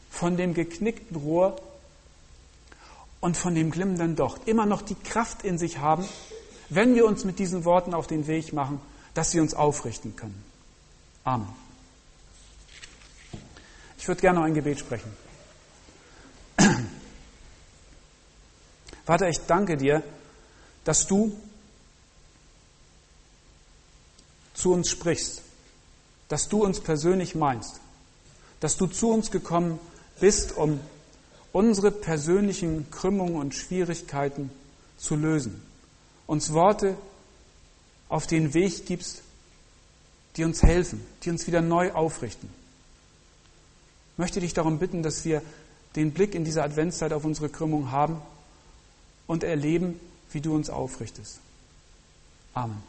von 0.09 0.37
dem 0.37 0.53
geknickten 0.53 1.17
Rohr 1.17 1.59
und 3.19 3.37
von 3.37 3.55
dem 3.55 3.71
glimmenden 3.71 4.15
Docht 4.15 4.47
immer 4.47 4.65
noch 4.65 4.81
die 4.81 4.95
Kraft 4.95 5.43
in 5.43 5.57
sich 5.57 5.79
haben, 5.79 6.07
wenn 6.69 6.95
wir 6.95 7.05
uns 7.05 7.25
mit 7.25 7.39
diesen 7.39 7.65
Worten 7.65 7.93
auf 7.93 8.07
den 8.07 8.27
Weg 8.27 8.53
machen, 8.53 8.79
dass 9.13 9.31
sie 9.31 9.39
uns 9.39 9.53
aufrichten 9.53 10.15
können. 10.15 10.43
Amen. 11.23 11.49
Ich 13.97 14.07
würde 14.07 14.21
gerne 14.21 14.39
noch 14.39 14.45
ein 14.45 14.53
Gebet 14.53 14.79
sprechen. 14.79 15.11
Vater, 19.05 19.27
ich 19.27 19.39
danke 19.39 19.75
dir, 19.75 20.03
dass 20.83 21.05
du 21.05 21.37
zu 24.53 24.73
uns 24.73 24.89
sprichst, 24.89 25.41
dass 26.27 26.47
du 26.47 26.63
uns 26.63 26.79
persönlich 26.79 27.35
meinst, 27.35 27.79
dass 28.59 28.77
du 28.77 28.87
zu 28.87 29.11
uns 29.11 29.31
gekommen 29.31 29.79
bist, 30.19 30.57
um 30.57 30.79
unsere 31.51 31.91
persönlichen 31.91 32.91
Krümmungen 32.91 33.35
und 33.35 33.55
Schwierigkeiten 33.55 34.51
zu 34.97 35.15
lösen, 35.15 35.61
uns 36.27 36.53
Worte 36.53 36.95
auf 38.07 38.27
den 38.27 38.53
Weg 38.53 38.85
gibst, 38.85 39.21
die 40.35 40.43
uns 40.43 40.61
helfen, 40.61 41.03
die 41.23 41.29
uns 41.29 41.47
wieder 41.47 41.61
neu 41.61 41.91
aufrichten 41.91 42.49
möchte 44.19 44.41
dich 44.41 44.53
darum 44.53 44.79
bitten, 44.79 45.01
dass 45.01 45.23
wir 45.23 45.41
den 45.95 46.11
Blick 46.11 46.35
in 46.35 46.43
dieser 46.43 46.63
Adventszeit 46.63 47.13
auf 47.13 47.23
unsere 47.23 47.49
Krümmung 47.49 47.89
haben 47.89 48.21
und 49.27 49.43
erleben, 49.43 49.99
wie 50.31 50.41
du 50.41 50.53
uns 50.53 50.69
aufrichtest. 50.69 51.39
Amen. 52.53 52.83